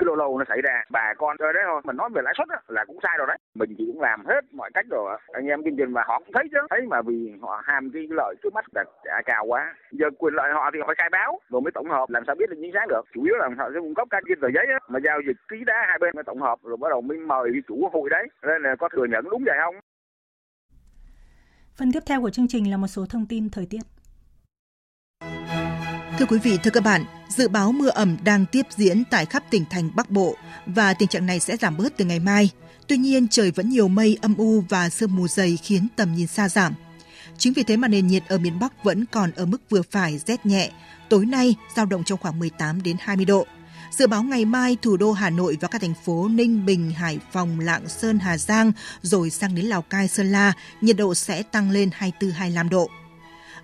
[0.03, 0.85] cứ lâu lâu nó xảy ra.
[0.91, 1.81] Bà con rồi đấy thôi.
[1.85, 3.39] Mình nói về lãi suất là cũng sai rồi đấy.
[3.55, 6.33] Mình chỉ cũng làm hết mọi cách rồi anh em kinh doanh mà họ cũng
[6.35, 6.59] thấy chứ.
[6.71, 9.75] Thấy mà vì họ ham cái lợi trước mắt là trả cao quá.
[9.91, 11.41] Giờ quyền lợi họ thì họ phải khai báo.
[11.51, 12.11] Rồi mới tổng hợp.
[12.11, 13.03] Làm sao biết được chính xác được.
[13.15, 15.57] Chủ yếu là họ sẽ cung cấp các cái tờ giấy mà giao dịch ký
[15.67, 16.59] đá hai bên mới tổng hợp.
[16.63, 18.27] Rồi bắt đầu mới mời chủ hội đấy.
[18.43, 19.75] Nên là có thừa nhận đúng vậy không?
[21.79, 23.81] Phần tiếp theo của chương trình là một số thông tin thời tiết.
[26.19, 29.43] Thưa quý vị, thưa các bạn, dự báo mưa ẩm đang tiếp diễn tại khắp
[29.51, 30.37] tỉnh thành Bắc Bộ
[30.67, 32.51] và tình trạng này sẽ giảm bớt từ ngày mai.
[32.87, 36.27] Tuy nhiên, trời vẫn nhiều mây âm u và sương mù dày khiến tầm nhìn
[36.27, 36.75] xa giảm.
[37.39, 40.19] Chính vì thế mà nền nhiệt ở miền Bắc vẫn còn ở mức vừa phải
[40.27, 40.71] rét nhẹ,
[41.09, 43.47] tối nay giao động trong khoảng 18 đến 20 độ.
[43.91, 47.19] Dự báo ngày mai thủ đô Hà Nội và các thành phố Ninh Bình, Hải
[47.33, 51.43] Phòng, Lạng Sơn, Hà Giang rồi sang đến Lào Cai, Sơn La, nhiệt độ sẽ
[51.43, 51.91] tăng lên
[52.21, 52.91] 24-25 độ.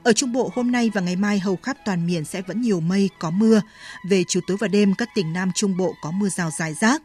[0.08, 2.80] Ở Trung Bộ hôm nay và ngày mai hầu khắp toàn miền sẽ vẫn nhiều
[2.80, 3.60] mây, có mưa.
[4.08, 7.02] Về chiều tối và đêm các tỉnh Nam Trung Bộ có mưa rào rải rác.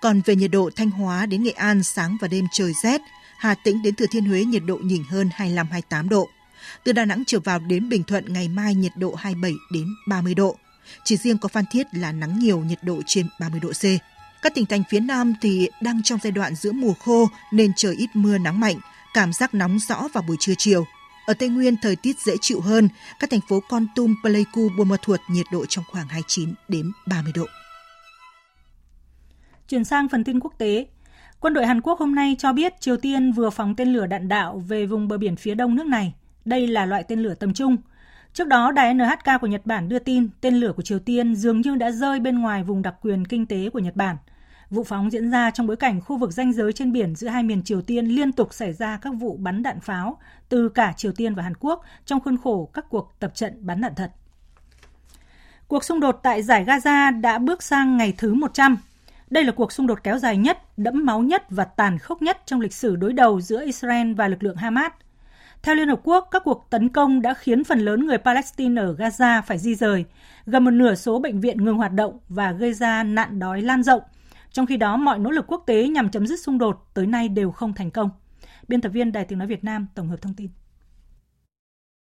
[0.00, 3.00] Còn về nhiệt độ Thanh Hóa đến Nghệ An sáng và đêm trời rét,
[3.36, 6.28] Hà Tĩnh đến Thừa Thiên Huế nhiệt độ nhỉnh hơn 25-28 độ.
[6.84, 10.34] Từ Đà Nẵng trở vào đến Bình Thuận ngày mai nhiệt độ 27 đến 30
[10.34, 10.56] độ.
[11.04, 13.84] Chỉ riêng có Phan Thiết là nắng nhiều nhiệt độ trên 30 độ C.
[14.42, 17.94] Các tỉnh thành phía Nam thì đang trong giai đoạn giữa mùa khô nên trời
[17.94, 18.76] ít mưa nắng mạnh,
[19.14, 20.86] cảm giác nóng rõ vào buổi trưa chiều.
[21.26, 22.88] Ở Tây Nguyên thời tiết dễ chịu hơn,
[23.20, 26.92] các thành phố Con Tum, Pleiku, Buôn Ma Thuột nhiệt độ trong khoảng 29 đến
[27.06, 27.46] 30 độ.
[29.68, 30.86] Chuyển sang phần tin quốc tế,
[31.42, 34.28] Quân đội Hàn Quốc hôm nay cho biết Triều Tiên vừa phóng tên lửa đạn
[34.28, 36.14] đạo về vùng bờ biển phía đông nước này.
[36.44, 37.76] Đây là loại tên lửa tầm trung.
[38.32, 41.60] Trước đó, đài NHK của Nhật Bản đưa tin tên lửa của Triều Tiên dường
[41.60, 44.16] như đã rơi bên ngoài vùng đặc quyền kinh tế của Nhật Bản.
[44.72, 47.42] Vụ phóng diễn ra trong bối cảnh khu vực ranh giới trên biển giữa hai
[47.42, 50.18] miền Triều Tiên liên tục xảy ra các vụ bắn đạn pháo
[50.48, 53.80] từ cả Triều Tiên và Hàn Quốc trong khuôn khổ các cuộc tập trận bắn
[53.80, 54.10] đạn thật.
[55.68, 58.76] Cuộc xung đột tại giải Gaza đã bước sang ngày thứ 100.
[59.30, 62.38] Đây là cuộc xung đột kéo dài nhất, đẫm máu nhất và tàn khốc nhất
[62.46, 64.92] trong lịch sử đối đầu giữa Israel và lực lượng Hamas.
[65.62, 68.94] Theo Liên Hợp Quốc, các cuộc tấn công đã khiến phần lớn người Palestine ở
[68.94, 70.04] Gaza phải di rời,
[70.46, 73.82] gần một nửa số bệnh viện ngừng hoạt động và gây ra nạn đói lan
[73.82, 74.02] rộng.
[74.52, 77.28] Trong khi đó, mọi nỗ lực quốc tế nhằm chấm dứt xung đột tới nay
[77.28, 78.10] đều không thành công.
[78.68, 80.50] Biên tập viên Đài Tiếng Nói Việt Nam tổng hợp thông tin.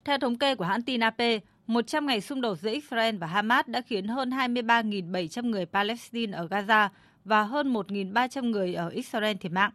[0.06, 1.22] Theo thống kê của hãng tin AP,
[1.68, 6.48] 100 ngày xung đột giữa Israel và Hamas đã khiến hơn 23.700 người Palestine ở
[6.48, 6.90] Gaza
[7.26, 9.72] và hơn 1.300 người ở Israel thiệt mạng.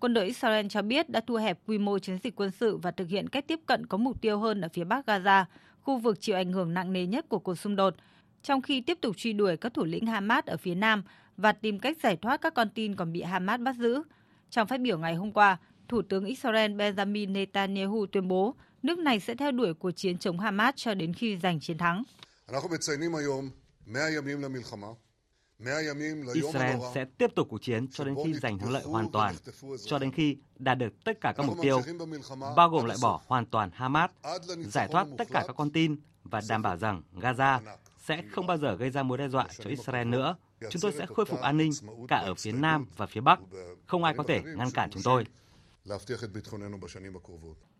[0.00, 2.90] Quân đội Israel cho biết đã thu hẹp quy mô chiến dịch quân sự và
[2.90, 5.44] thực hiện cách tiếp cận có mục tiêu hơn ở phía bắc Gaza,
[5.80, 7.94] khu vực chịu ảnh hưởng nặng nề nhất của cuộc xung đột,
[8.42, 11.02] trong khi tiếp tục truy đuổi các thủ lĩnh Hamas ở phía nam
[11.38, 14.02] và tìm cách giải thoát các con tin còn bị Hamas bắt giữ.
[14.50, 15.58] Trong phát biểu ngày hôm qua,
[15.88, 20.40] Thủ tướng Israel Benjamin Netanyahu tuyên bố nước này sẽ theo đuổi cuộc chiến chống
[20.40, 22.02] Hamas cho đến khi giành chiến thắng.
[26.34, 29.34] Israel sẽ tiếp tục cuộc chiến cho đến khi giành thắng lợi hoàn toàn,
[29.84, 31.80] cho đến khi đạt được tất cả các mục tiêu,
[32.56, 34.10] bao gồm loại bỏ hoàn toàn Hamas,
[34.64, 37.60] giải thoát tất cả các con tin và đảm bảo rằng Gaza
[38.08, 40.36] sẽ không bao giờ gây ra mối đe dọa cho Israel nữa.
[40.70, 41.70] Chúng tôi sẽ khôi phục an ninh
[42.08, 43.40] cả ở phía Nam và phía Bắc.
[43.86, 45.26] Không ai có thể ngăn cản chúng tôi.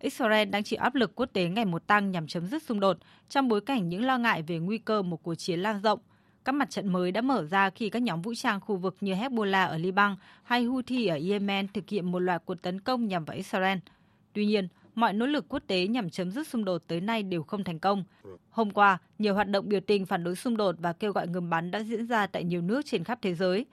[0.01, 2.97] Israel đang chịu áp lực quốc tế ngày một tăng nhằm chấm dứt xung đột
[3.29, 6.01] trong bối cảnh những lo ngại về nguy cơ một cuộc chiến lan rộng.
[6.45, 9.15] Các mặt trận mới đã mở ra khi các nhóm vũ trang khu vực như
[9.15, 13.25] Hezbollah ở Liban hay Houthi ở Yemen thực hiện một loạt cuộc tấn công nhằm
[13.25, 13.79] vào Israel.
[14.33, 14.69] Tuy nhiên,
[14.99, 17.79] mọi nỗ lực quốc tế nhằm chấm dứt xung đột tới nay đều không thành
[17.79, 18.05] công.
[18.51, 21.51] Hôm qua, nhiều hoạt động biểu tình phản đối xung đột và kêu gọi ngừng
[21.51, 23.67] bắn đã diễn ra tại nhiều nước trên khắp thế giới.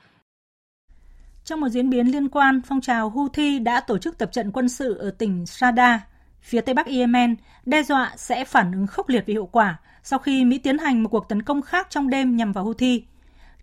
[1.43, 4.69] Trong một diễn biến liên quan, phong trào Houthi đã tổ chức tập trận quân
[4.69, 6.07] sự ở tỉnh Sada,
[6.41, 10.19] phía tây bắc Yemen, đe dọa sẽ phản ứng khốc liệt vì hiệu quả sau
[10.19, 13.03] khi Mỹ tiến hành một cuộc tấn công khác trong đêm nhằm vào Houthi.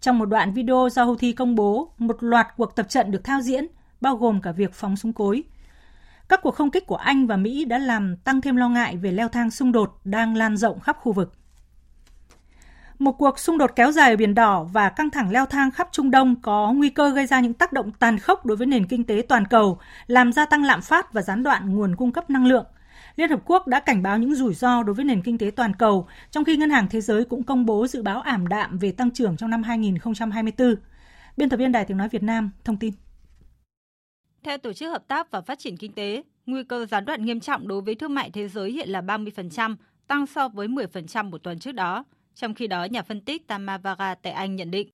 [0.01, 3.41] Trong một đoạn video do Houthi công bố, một loạt cuộc tập trận được thao
[3.41, 3.67] diễn,
[4.01, 5.43] bao gồm cả việc phóng súng cối.
[6.29, 9.13] Các cuộc không kích của Anh và Mỹ đã làm tăng thêm lo ngại về
[9.13, 11.33] leo thang xung đột đang lan rộng khắp khu vực.
[12.99, 15.89] Một cuộc xung đột kéo dài ở Biển Đỏ và căng thẳng leo thang khắp
[15.93, 18.87] Trung Đông có nguy cơ gây ra những tác động tàn khốc đối với nền
[18.87, 22.31] kinh tế toàn cầu, làm gia tăng lạm phát và gián đoạn nguồn cung cấp
[22.31, 22.67] năng lượng.
[23.17, 25.75] Liên Hợp Quốc đã cảnh báo những rủi ro đối với nền kinh tế toàn
[25.75, 28.93] cầu, trong khi Ngân hàng Thế giới cũng công bố dự báo ảm đạm về
[28.93, 30.75] tăng trưởng trong năm 2024.
[31.37, 32.95] Biên tập viên Đài Tiếng Nói Việt Nam thông tin.
[34.43, 37.41] Theo Tổ chức Hợp tác và Phát triển Kinh tế, nguy cơ gián đoạn nghiêm
[37.41, 39.77] trọng đối với thương mại thế giới hiện là 30%,
[40.07, 42.05] tăng so với 10% một tuần trước đó.
[42.35, 44.89] Trong khi đó, nhà phân tích Tamavaga tại Anh nhận định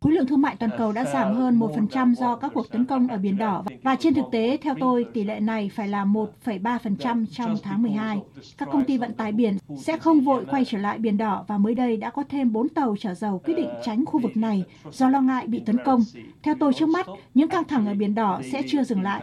[0.00, 3.08] khối lượng thương mại toàn cầu đã giảm hơn 1% do các cuộc tấn công
[3.08, 7.26] ở Biển Đỏ và trên thực tế, theo tôi, tỷ lệ này phải là 1,3%
[7.26, 8.20] trong tháng 12.
[8.58, 11.58] Các công ty vận tải biển sẽ không vội quay trở lại Biển Đỏ và
[11.58, 14.64] mới đây đã có thêm 4 tàu chở dầu quyết định tránh khu vực này
[14.90, 16.00] do lo ngại bị tấn công.
[16.42, 19.22] Theo tôi trước mắt, những căng thẳng ở Biển Đỏ sẽ chưa dừng lại.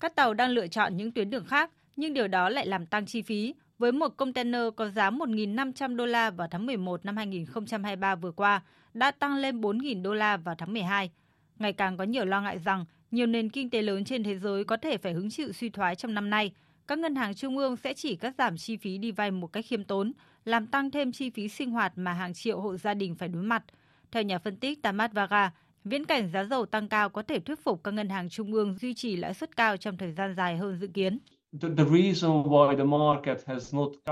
[0.00, 3.06] Các tàu đang lựa chọn những tuyến đường khác, nhưng điều đó lại làm tăng
[3.06, 3.54] chi phí.
[3.78, 8.62] Với một container có giá 1.500 đô la vào tháng 11 năm 2023 vừa qua,
[8.94, 11.10] đã tăng lên 4.000 đô la vào tháng 12.
[11.58, 14.64] Ngày càng có nhiều lo ngại rằng nhiều nền kinh tế lớn trên thế giới
[14.64, 16.52] có thể phải hứng chịu suy thoái trong năm nay.
[16.86, 19.64] Các ngân hàng trung ương sẽ chỉ cắt giảm chi phí đi vay một cách
[19.68, 20.12] khiêm tốn,
[20.44, 23.42] làm tăng thêm chi phí sinh hoạt mà hàng triệu hộ gia đình phải đối
[23.42, 23.62] mặt.
[24.10, 25.50] Theo nhà phân tích Tamat Vaga,
[25.88, 28.76] Viễn cảnh giá dầu tăng cao có thể thuyết phục các ngân hàng trung ương
[28.80, 31.18] duy trì lãi suất cao trong thời gian dài hơn dự kiến.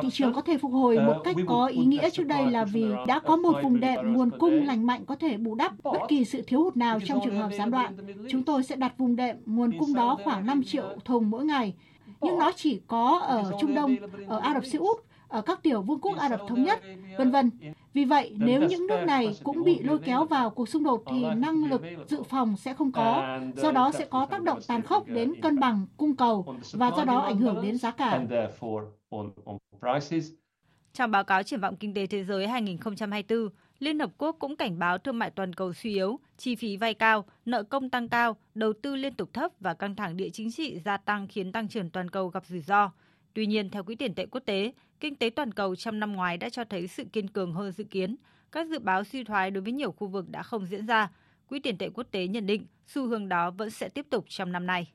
[0.03, 2.87] Thị trường có thể phục hồi một cách có ý nghĩa trước đây là vì
[3.07, 6.25] đã có một vùng đệm nguồn cung lành mạnh có thể bù đắp bất kỳ
[6.25, 7.97] sự thiếu hụt nào trong trường hợp gián đoạn.
[8.31, 11.75] Chúng tôi sẽ đặt vùng đệm nguồn cung đó khoảng 5 triệu thùng mỗi ngày.
[12.21, 13.97] Nhưng nó chỉ có ở Trung Đông,
[14.27, 14.97] ở Ả Rập Xê Út,
[15.29, 16.83] ở các tiểu vương quốc Ả Rập Thống Nhất,
[17.19, 17.51] vân vân.
[17.95, 21.25] Vì vậy, nếu những nước này cũng bị lôi kéo vào cuộc xung đột thì
[21.37, 25.07] năng lực dự phòng sẽ không có, do đó sẽ có tác động tàn khốc
[25.07, 28.25] đến cân bằng cung cầu và do đó ảnh hưởng đến giá cả.
[30.93, 33.49] Trong báo cáo triển vọng kinh tế thế giới 2024,
[33.79, 36.95] Liên Hợp Quốc cũng cảnh báo thương mại toàn cầu suy yếu, chi phí vay
[36.95, 40.53] cao, nợ công tăng cao, đầu tư liên tục thấp và căng thẳng địa chính
[40.53, 42.91] trị gia tăng khiến tăng trưởng toàn cầu gặp rủi ro.
[43.35, 46.37] Tuy nhiên, theo Quỹ tiền tệ quốc tế, kinh tế toàn cầu trong năm ngoái
[46.37, 48.17] đã cho thấy sự kiên cường hơn dự kiến.
[48.53, 51.11] Các dự báo suy thoái đối với nhiều khu vực đã không diễn ra.
[51.47, 54.53] Quỹ tiền tệ quốc tế nhận định xu hướng đó vẫn sẽ tiếp tục trong
[54.53, 54.93] năm nay.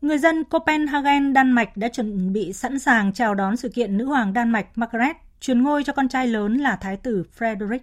[0.00, 4.04] Người dân Copenhagen, Đan Mạch đã chuẩn bị sẵn sàng chào đón sự kiện nữ
[4.04, 7.78] hoàng Đan Mạch Margaret truyền ngôi cho con trai lớn là Thái tử Frederick.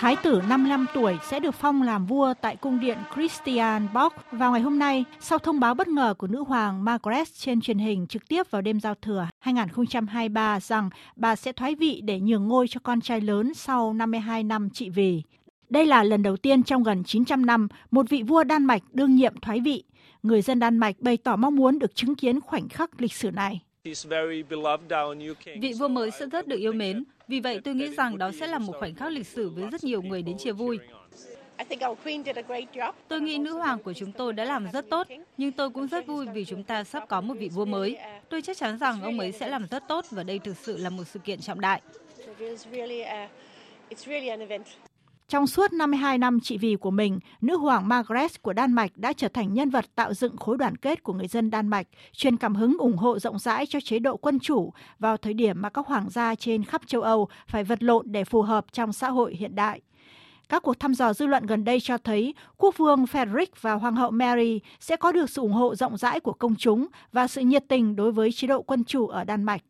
[0.00, 4.52] Thái tử 55 tuổi sẽ được phong làm vua tại cung điện Christian Bock vào
[4.52, 8.06] ngày hôm nay sau thông báo bất ngờ của nữ hoàng Margaret trên truyền hình
[8.06, 12.68] trực tiếp vào đêm giao thừa 2023 rằng bà sẽ thoái vị để nhường ngôi
[12.68, 15.22] cho con trai lớn sau 52 năm trị vì.
[15.68, 19.16] Đây là lần đầu tiên trong gần 900 năm một vị vua Đan Mạch đương
[19.16, 19.84] nhiệm thoái vị.
[20.22, 23.30] Người dân Đan Mạch bày tỏ mong muốn được chứng kiến khoảnh khắc lịch sử
[23.30, 23.60] này.
[25.60, 28.46] Vị vua mới sẽ rất được yêu mến, vì vậy tôi nghĩ rằng đó sẽ
[28.46, 30.78] là một khoảnh khắc lịch sử với rất nhiều người đến chia vui.
[33.08, 35.06] Tôi nghĩ nữ hoàng của chúng tôi đã làm rất tốt,
[35.36, 37.98] nhưng tôi cũng rất vui vì chúng ta sắp có một vị vua mới.
[38.28, 40.90] Tôi chắc chắn rằng ông ấy sẽ làm rất tốt và đây thực sự là
[40.90, 41.80] một sự kiện trọng đại.
[45.30, 49.12] Trong suốt 52 năm trị vì của mình, nữ hoàng Margaret của Đan Mạch đã
[49.12, 52.36] trở thành nhân vật tạo dựng khối đoàn kết của người dân Đan Mạch, truyền
[52.36, 55.70] cảm hứng ủng hộ rộng rãi cho chế độ quân chủ vào thời điểm mà
[55.70, 59.10] các hoàng gia trên khắp châu Âu phải vật lộn để phù hợp trong xã
[59.10, 59.80] hội hiện đại.
[60.48, 63.96] Các cuộc thăm dò dư luận gần đây cho thấy quốc vương Frederick và hoàng
[63.96, 67.40] hậu Mary sẽ có được sự ủng hộ rộng rãi của công chúng và sự
[67.40, 69.62] nhiệt tình đối với chế độ quân chủ ở Đan Mạch.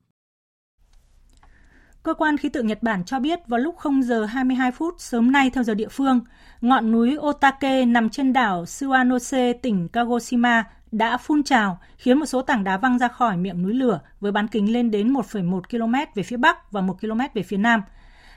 [2.03, 5.33] Cơ quan khí tượng Nhật Bản cho biết vào lúc 0 giờ 22 phút sớm
[5.33, 6.21] nay theo giờ địa phương,
[6.61, 12.43] ngọn núi Otake nằm trên đảo Suwanose, tỉnh Kagoshima đã phun trào, khiến một số
[12.43, 15.95] tảng đá văng ra khỏi miệng núi lửa với bán kính lên đến 1,1 km
[16.15, 17.83] về phía bắc và 1 km về phía nam.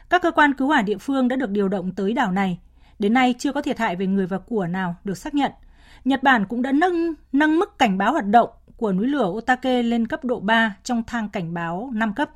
[0.09, 2.59] Các cơ quan cứu hỏa địa phương đã được điều động tới đảo này.
[2.99, 5.51] Đến nay chưa có thiệt hại về người và của nào được xác nhận.
[6.05, 9.83] Nhật Bản cũng đã nâng nâng mức cảnh báo hoạt động của núi lửa Otake
[9.83, 12.29] lên cấp độ 3 trong thang cảnh báo 5 cấp.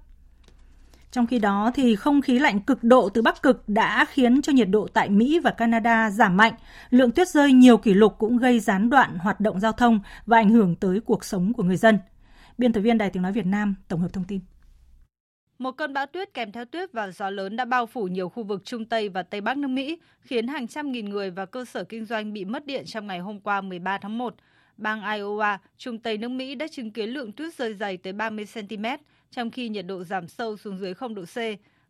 [1.11, 4.53] Trong khi đó thì không khí lạnh cực độ từ Bắc Cực đã khiến cho
[4.53, 6.53] nhiệt độ tại Mỹ và Canada giảm mạnh.
[6.89, 10.37] Lượng tuyết rơi nhiều kỷ lục cũng gây gián đoạn hoạt động giao thông và
[10.37, 11.99] ảnh hưởng tới cuộc sống của người dân.
[12.57, 14.39] Biên tập viên Đài Tiếng Nói Việt Nam tổng hợp thông tin.
[15.59, 18.43] Một cơn bão tuyết kèm theo tuyết và gió lớn đã bao phủ nhiều khu
[18.43, 21.65] vực Trung Tây và Tây Bắc nước Mỹ, khiến hàng trăm nghìn người và cơ
[21.65, 24.35] sở kinh doanh bị mất điện trong ngày hôm qua 13 tháng 1.
[24.77, 28.45] Bang Iowa, Trung Tây nước Mỹ đã chứng kiến lượng tuyết rơi dày tới 30
[28.53, 28.85] cm,
[29.31, 31.37] trong khi nhiệt độ giảm sâu xuống dưới 0 độ C.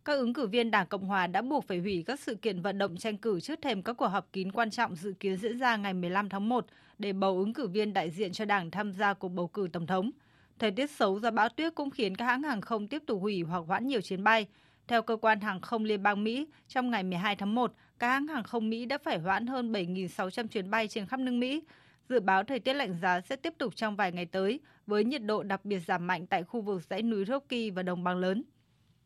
[0.05, 2.77] Các ứng cử viên Đảng Cộng Hòa đã buộc phải hủy các sự kiện vận
[2.77, 5.75] động tranh cử trước thềm các cuộc họp kín quan trọng dự kiến diễn ra
[5.77, 6.65] ngày 15 tháng 1
[6.97, 9.87] để bầu ứng cử viên đại diện cho Đảng tham gia cuộc bầu cử Tổng
[9.87, 10.11] thống.
[10.59, 13.41] Thời tiết xấu do bão tuyết cũng khiến các hãng hàng không tiếp tục hủy
[13.41, 14.47] hoặc hoãn nhiều chuyến bay.
[14.87, 18.27] Theo cơ quan hàng không Liên bang Mỹ, trong ngày 12 tháng 1, các hãng
[18.27, 21.61] hàng không Mỹ đã phải hoãn hơn 7.600 chuyến bay trên khắp nước Mỹ.
[22.09, 25.23] Dự báo thời tiết lạnh giá sẽ tiếp tục trong vài ngày tới, với nhiệt
[25.23, 28.43] độ đặc biệt giảm mạnh tại khu vực dãy núi Rocky và đồng bằng lớn.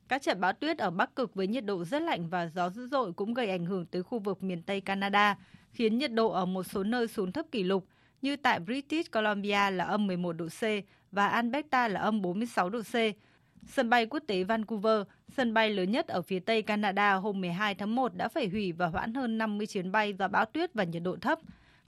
[0.08, 2.88] Các trận bão tuyết ở Bắc Cực với nhiệt độ rất lạnh và gió dữ
[2.88, 5.38] dội cũng gây ảnh hưởng tới khu vực miền Tây Canada,
[5.72, 7.86] khiến nhiệt độ ở một số nơi xuống thấp kỷ lục,
[8.22, 10.64] như tại British Columbia là âm 11 độ C
[11.12, 12.96] và Alberta là âm 46 độ C.
[13.68, 15.02] Sân bay quốc tế Vancouver,
[15.38, 18.72] sân bay lớn nhất ở phía Tây Canada hôm 12 tháng 1 đã phải hủy
[18.72, 21.40] và hoãn hơn 50 chuyến bay do bão tuyết và nhiệt độ thấp.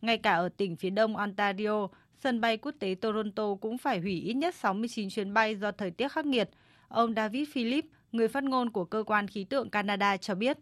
[0.02, 1.88] Ngay cả ở tỉnh phía đông Ontario,
[2.24, 5.92] sân bay quốc tế Toronto cũng phải hủy ít nhất 69 chuyến bay do thời
[5.92, 6.50] tiết khắc nghiệt.
[6.88, 10.58] Ông David Philip, người phát ngôn của cơ quan khí tượng Canada cho biết.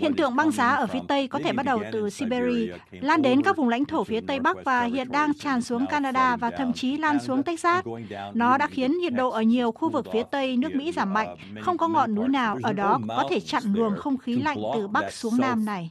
[0.00, 3.42] Hiện tượng băng giá ở phía Tây có thể bắt đầu từ Siberia, lan đến
[3.42, 6.72] các vùng lãnh thổ phía Tây Bắc và hiện đang tràn xuống Canada và thậm
[6.72, 7.86] chí lan xuống Texas.
[8.34, 11.36] Nó đã khiến nhiệt độ ở nhiều khu vực phía Tây nước Mỹ giảm mạnh,
[11.60, 14.88] không có ngọn núi nào ở đó có thể chặn luồng không khí lạnh từ
[14.88, 15.90] Bắc xuống Nam này.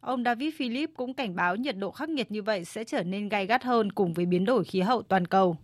[0.00, 3.28] Ông David Philip cũng cảnh báo nhiệt độ khắc nghiệt như vậy sẽ trở nên
[3.28, 5.56] gay gắt hơn cùng với biến đổi khí hậu toàn cầu.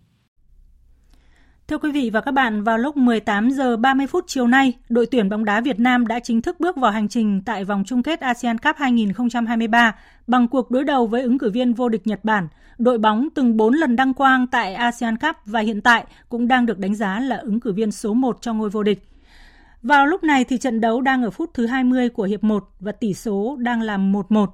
[1.68, 5.06] Thưa quý vị và các bạn, vào lúc 18 giờ 30 phút chiều nay, đội
[5.06, 8.02] tuyển bóng đá Việt Nam đã chính thức bước vào hành trình tại vòng chung
[8.02, 12.24] kết ASEAN Cup 2023 bằng cuộc đối đầu với ứng cử viên vô địch Nhật
[12.24, 16.48] Bản, đội bóng từng 4 lần đăng quang tại ASEAN Cup và hiện tại cũng
[16.48, 19.11] đang được đánh giá là ứng cử viên số 1 cho ngôi vô địch.
[19.82, 22.92] Vào lúc này thì trận đấu đang ở phút thứ 20 của hiệp 1 và
[22.92, 24.46] tỷ số đang là 1-1.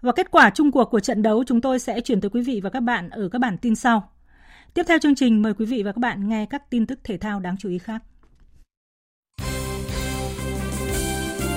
[0.00, 2.60] Và kết quả chung cuộc của trận đấu chúng tôi sẽ chuyển tới quý vị
[2.64, 4.12] và các bạn ở các bản tin sau.
[4.74, 7.18] Tiếp theo chương trình mời quý vị và các bạn nghe các tin tức thể
[7.18, 8.02] thao đáng chú ý khác.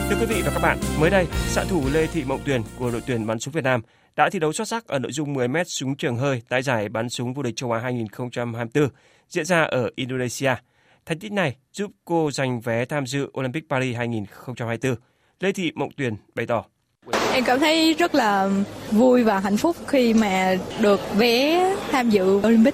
[0.09, 2.91] Thưa quý vị và các bạn, mới đây, xạ thủ Lê Thị Mộng Tuyền của
[2.91, 3.81] đội tuyển bắn súng Việt Nam
[4.15, 7.09] đã thi đấu xuất sắc ở nội dung 10m súng trường hơi tại giải bắn
[7.09, 8.89] súng vô địch châu Á 2024
[9.29, 10.55] diễn ra ở Indonesia.
[11.09, 14.95] Thành tích này giúp cô giành vé tham dự Olympic Paris 2024.
[15.39, 16.65] Lê Thị Mộng Tuyền bày tỏ.
[17.33, 18.49] Em cảm thấy rất là
[18.91, 22.73] vui và hạnh phúc khi mà được vé tham dự Olympic.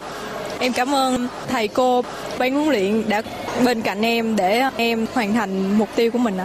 [0.59, 2.01] Em cảm ơn thầy cô,
[2.39, 3.21] ban huấn luyện đã
[3.65, 6.37] bên cạnh em để em hoàn thành mục tiêu của mình.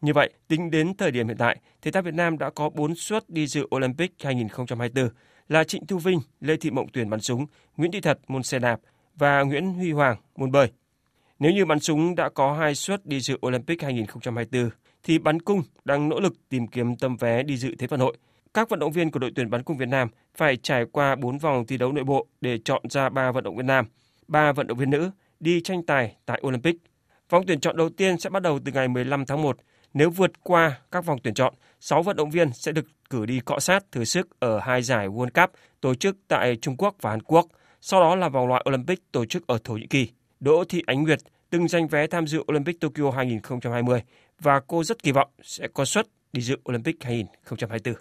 [0.00, 2.94] Như vậy, tính đến thời điểm hiện tại, thể thao Việt Nam đã có 4
[2.94, 5.08] suất đi dự Olympic 2024
[5.48, 8.58] là Trịnh Thu Vinh, Lê Thị Mộng Tuyển bắn súng, Nguyễn Thị Thật môn xe
[8.58, 8.80] đạp
[9.14, 10.68] và Nguyễn Huy Hoàng môn bơi.
[11.38, 14.70] Nếu như bắn súng đã có hai suất đi dự Olympic 2024,
[15.02, 18.16] thì bắn cung đang nỗ lực tìm kiếm tấm vé đi dự Thế vận hội.
[18.54, 21.38] Các vận động viên của đội tuyển bắn cung Việt Nam phải trải qua 4
[21.38, 23.86] vòng thi đấu nội bộ để chọn ra 3 vận động viên nam,
[24.28, 25.10] 3 vận động viên nữ
[25.40, 26.76] đi tranh tài tại Olympic.
[27.30, 29.58] Vòng tuyển chọn đầu tiên sẽ bắt đầu từ ngày 15 tháng 1.
[29.94, 33.40] Nếu vượt qua các vòng tuyển chọn, 6 vận động viên sẽ được cử đi
[33.40, 37.10] cọ sát thử sức ở hai giải World Cup tổ chức tại Trung Quốc và
[37.10, 37.46] Hàn Quốc.
[37.80, 40.08] Sau đó là vòng loại Olympic tổ chức ở Thổ Nhĩ Kỳ.
[40.40, 41.18] Đỗ Thị Ánh Nguyệt
[41.50, 44.02] từng giành vé tham dự Olympic Tokyo 2020
[44.40, 47.94] và cô rất kỳ vọng sẽ có suất đi dự Olympic 2024.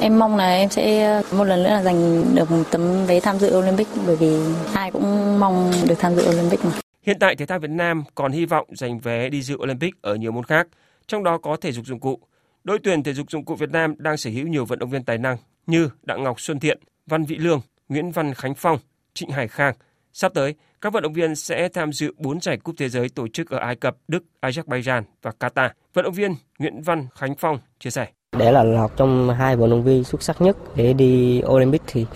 [0.00, 3.38] Em mong là em sẽ một lần nữa là giành được một tấm vé tham
[3.38, 4.40] dự Olympic bởi vì
[4.74, 6.72] ai cũng mong được tham dự Olympic mà.
[7.02, 10.14] Hiện tại thể thao Việt Nam còn hy vọng giành vé đi dự Olympic ở
[10.14, 10.68] nhiều môn khác,
[11.06, 12.20] trong đó có thể dục dụng cụ.
[12.64, 15.04] Đội tuyển thể dục dụng cụ Việt Nam đang sở hữu nhiều vận động viên
[15.04, 15.36] tài năng
[15.66, 18.78] như Đặng Ngọc Xuân Thiện, Văn Vĩ Lương, Nguyễn Văn Khánh Phong,
[19.14, 19.74] Trịnh Hải Khang.
[20.20, 23.28] Sắp tới, các vận động viên sẽ tham dự 4 giải cúp thế giới tổ
[23.28, 25.68] chức ở Ai Cập, Đức, Azerbaijan và Qatar.
[25.94, 28.06] Vận động viên Nguyễn Văn Khánh Phong chia sẻ.
[28.38, 32.06] Để là lọt trong hai vận động viên xuất sắc nhất để đi Olympic thì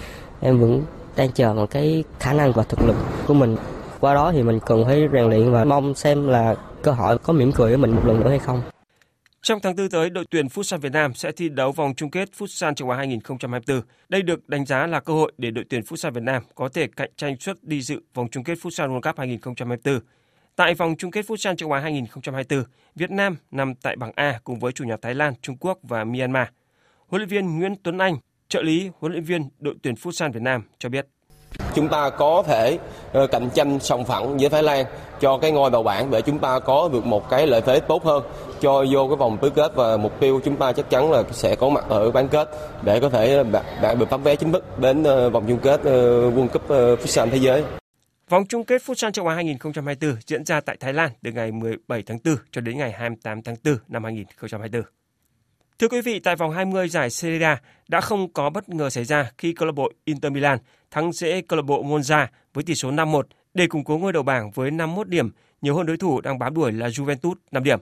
[0.40, 0.82] em vẫn
[1.16, 2.96] đang chờ một cái khả năng và thực lực
[3.26, 3.57] của mình.
[4.00, 7.32] Qua đó thì mình cần phải rèn luyện và mong xem là cơ hội có
[7.32, 8.62] mỉm cười với mình một lần nữa hay không.
[9.45, 12.28] Trong tháng 4 tới, đội tuyển Futsal Việt Nam sẽ thi đấu vòng chung kết
[12.38, 13.80] Futsal châu Á 2024.
[14.09, 16.86] Đây được đánh giá là cơ hội để đội tuyển Futsal Việt Nam có thể
[16.97, 20.01] cạnh tranh suất đi dự vòng chung kết Futsal World Cup 2024.
[20.57, 22.64] Tại vòng chung kết Futsal châu Á 2024,
[22.95, 26.05] Việt Nam nằm tại bảng A cùng với chủ nhà Thái Lan, Trung Quốc và
[26.05, 26.49] Myanmar.
[27.07, 28.16] Huấn luyện viên Nguyễn Tuấn Anh,
[28.49, 31.07] trợ lý huấn luyện viên đội tuyển Futsal Việt Nam cho biết.
[31.74, 32.78] Chúng ta có thể
[33.12, 34.86] ờ, cạnh tranh sòng phẳng với Thái Lan
[35.20, 38.05] cho cái ngôi vào bảng để chúng ta có được một cái lợi thế tốt
[38.05, 38.22] hơn
[38.61, 41.57] cho vô cái vòng tứ kết và mục tiêu chúng ta chắc chắn là sẽ
[41.57, 42.50] có mặt ở bán kết
[42.82, 43.44] để có thể
[43.82, 47.30] đạt được tấm vé chính thức đến ờ, vòng chung kết ờ, World Cup Futsal
[47.30, 47.64] thế giới.
[48.28, 52.02] Vòng chung kết Futsal châu Á 2024 diễn ra tại Thái Lan từ ngày 17
[52.07, 54.82] tháng 4 cho đến ngày 28 tháng 4 năm 2024.
[55.79, 59.05] Thưa quý vị, tại vòng 20 giải Serie A đã không có bất ngờ xảy
[59.05, 60.59] ra khi câu lạc bộ Inter Milan
[60.91, 63.22] thắng dễ câu lạc bộ Monza với tỷ số 5-1
[63.55, 65.31] để củng cố ngôi đầu bảng với 51 điểm,
[65.62, 67.81] nhiều hơn đối thủ đang bám đuổi là Juventus 5 điểm.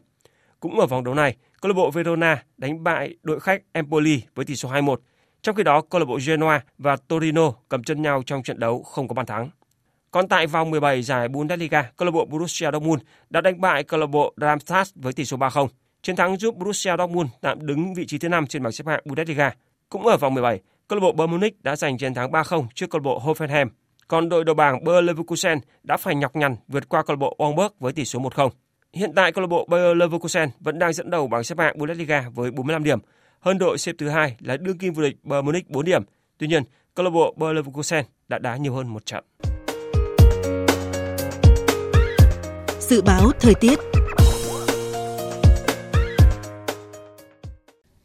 [0.61, 4.45] Cũng ở vòng đấu này, câu lạc bộ Verona đánh bại đội khách Empoli với
[4.45, 4.97] tỷ số 2-1.
[5.43, 8.82] Trong khi đó, câu lạc bộ Genoa và Torino cầm chân nhau trong trận đấu
[8.82, 9.51] không có bàn thắng.
[10.11, 14.01] Còn tại vòng 17 giải Bundesliga, câu lạc bộ Borussia Dortmund đã đánh bại câu
[14.01, 15.68] lạc bộ Darmstadt với tỷ số 3-0.
[16.03, 19.00] Chiến thắng giúp Borussia Dortmund tạm đứng vị trí thứ 5 trên bảng xếp hạng
[19.05, 19.50] Bundesliga.
[19.88, 22.86] Cũng ở vòng 17, câu lạc bộ Bayern Munich đã giành chiến thắng 3-0 trước
[22.90, 23.68] câu lạc bộ Hoffenheim.
[24.09, 27.36] Còn đội đầu bảng Bayer Leverkusen đã phải nhọc nhằn vượt qua câu lạc bộ
[27.38, 28.50] Wolfsburg với tỷ số 1-0.
[28.92, 32.24] Hiện tại câu lạc bộ Bayer Leverkusen vẫn đang dẫn đầu bảng xếp hạng Bundesliga
[32.34, 32.98] với 45 điểm,
[33.40, 36.03] hơn đội xếp thứ hai là đương kim vô địch Bayern Munich 4 điểm.
[36.38, 36.62] Tuy nhiên,
[36.94, 39.24] câu lạc bộ Bayer Leverkusen đã đá nhiều hơn một trận.
[42.80, 43.91] Dự báo thời tiết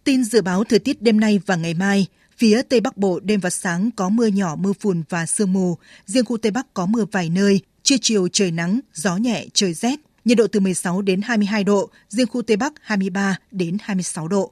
[0.08, 3.40] Tin dự báo thời tiết đêm nay và ngày mai, phía Tây Bắc Bộ đêm
[3.40, 6.86] và sáng có mưa nhỏ, mưa phùn và sương mù, riêng khu Tây Bắc có
[6.86, 11.02] mưa vài nơi, trưa chiều trời nắng, gió nhẹ, trời rét, nhiệt độ từ 16
[11.02, 14.52] đến 22 độ, riêng khu Tây Bắc 23 đến 26 độ.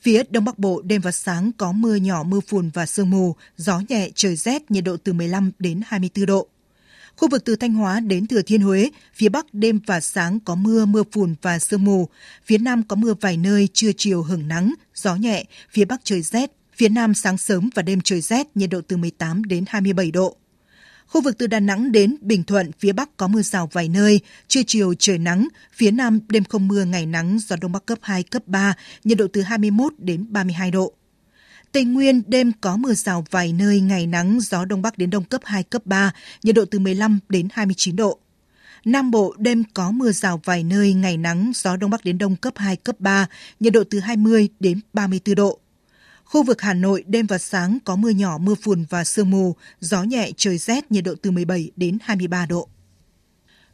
[0.00, 3.34] Phía Đông Bắc Bộ đêm và sáng có mưa nhỏ, mưa phùn và sương mù,
[3.56, 6.48] gió nhẹ, trời rét, nhiệt độ từ 15 đến 24 độ.
[7.18, 10.54] Khu vực từ Thanh Hóa đến Thừa Thiên Huế, phía Bắc đêm và sáng có
[10.54, 12.08] mưa, mưa phùn và sương mù.
[12.44, 16.22] Phía Nam có mưa vài nơi, trưa chiều hưởng nắng, gió nhẹ, phía Bắc trời
[16.22, 16.52] rét.
[16.76, 20.36] Phía Nam sáng sớm và đêm trời rét, nhiệt độ từ 18 đến 27 độ.
[21.06, 24.20] Khu vực từ Đà Nẵng đến Bình Thuận, phía Bắc có mưa rào vài nơi,
[24.48, 27.98] trưa chiều trời nắng, phía Nam đêm không mưa ngày nắng, gió Đông Bắc cấp
[28.02, 30.92] 2, cấp 3, nhiệt độ từ 21 đến 32 độ.
[31.72, 35.24] Tây Nguyên đêm có mưa rào vài nơi, ngày nắng, gió Đông Bắc đến Đông
[35.24, 36.12] cấp 2, cấp 3,
[36.42, 38.18] nhiệt độ từ 15 đến 29 độ.
[38.84, 42.36] Nam Bộ đêm có mưa rào vài nơi, ngày nắng, gió Đông Bắc đến Đông
[42.36, 43.26] cấp 2, cấp 3,
[43.60, 45.58] nhiệt độ từ 20 đến 34 độ.
[46.24, 49.56] Khu vực Hà Nội đêm và sáng có mưa nhỏ, mưa phùn và sương mù,
[49.80, 52.68] gió nhẹ, trời rét, nhiệt độ từ 17 đến 23 độ.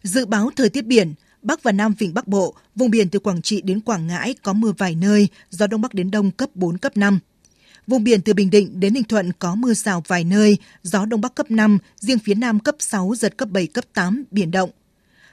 [0.03, 3.43] Dự báo thời tiết biển, Bắc và Nam Vịnh Bắc Bộ, vùng biển từ Quảng
[3.43, 6.79] Trị đến Quảng Ngãi có mưa vài nơi, gió Đông Bắc đến Đông cấp 4,
[6.79, 7.19] cấp 5.
[7.87, 11.21] Vùng biển từ Bình Định đến Ninh Thuận có mưa rào vài nơi, gió Đông
[11.21, 14.71] Bắc cấp 5, riêng phía Nam cấp 6, giật cấp 7, cấp 8, biển động.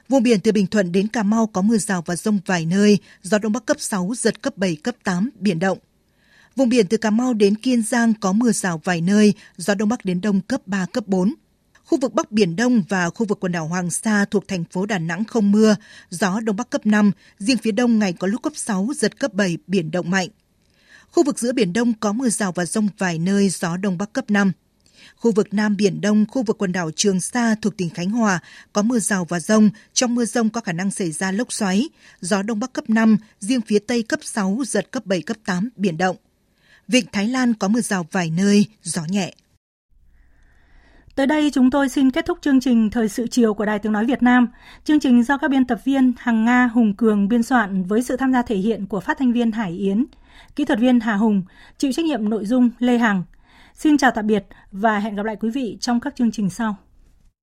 [0.08, 2.98] Vùng biển từ Bình Thuận đến Cà Mau có mưa rào và rông vài nơi,
[3.22, 5.78] gió Đông Bắc cấp 6, giật cấp 7, cấp 8, biển động.
[6.56, 9.88] Vùng biển từ Cà Mau đến Kiên Giang có mưa rào vài nơi, gió Đông
[9.88, 11.34] Bắc đến Đông cấp 3, cấp 4.
[11.84, 14.86] Khu vực Bắc Biển Đông và khu vực quần đảo Hoàng Sa thuộc thành phố
[14.86, 15.76] Đà Nẵng không mưa,
[16.10, 19.34] gió Đông Bắc cấp 5, riêng phía Đông ngày có lúc cấp 6, giật cấp
[19.34, 20.28] 7, biển động mạnh.
[21.12, 24.12] Khu vực giữa Biển Đông có mưa rào và rông vài nơi, gió Đông Bắc
[24.12, 24.52] cấp 5.
[25.16, 28.38] Khu vực Nam Biển Đông, khu vực quần đảo Trường Sa thuộc tỉnh Khánh Hòa
[28.72, 29.70] có mưa rào và rông.
[29.92, 31.88] Trong mưa rông có khả năng xảy ra lốc xoáy.
[32.20, 35.68] Gió Đông Bắc cấp 5, riêng phía Tây cấp 6, giật cấp 7, cấp 8,
[35.76, 36.16] biển động.
[36.88, 39.34] Vịnh Thái Lan có mưa rào vài nơi, gió nhẹ.
[41.14, 43.92] Tới đây chúng tôi xin kết thúc chương trình Thời sự chiều của Đài Tiếng
[43.92, 44.48] Nói Việt Nam.
[44.84, 48.16] Chương trình do các biên tập viên Hằng Nga, Hùng Cường biên soạn với sự
[48.16, 50.04] tham gia thể hiện của phát thanh viên Hải Yến,
[50.56, 51.42] kỹ thuật viên Hà Hùng,
[51.78, 53.22] chịu trách nhiệm nội dung Lê Hằng.
[53.74, 56.76] Xin chào tạm biệt và hẹn gặp lại quý vị trong các chương trình sau.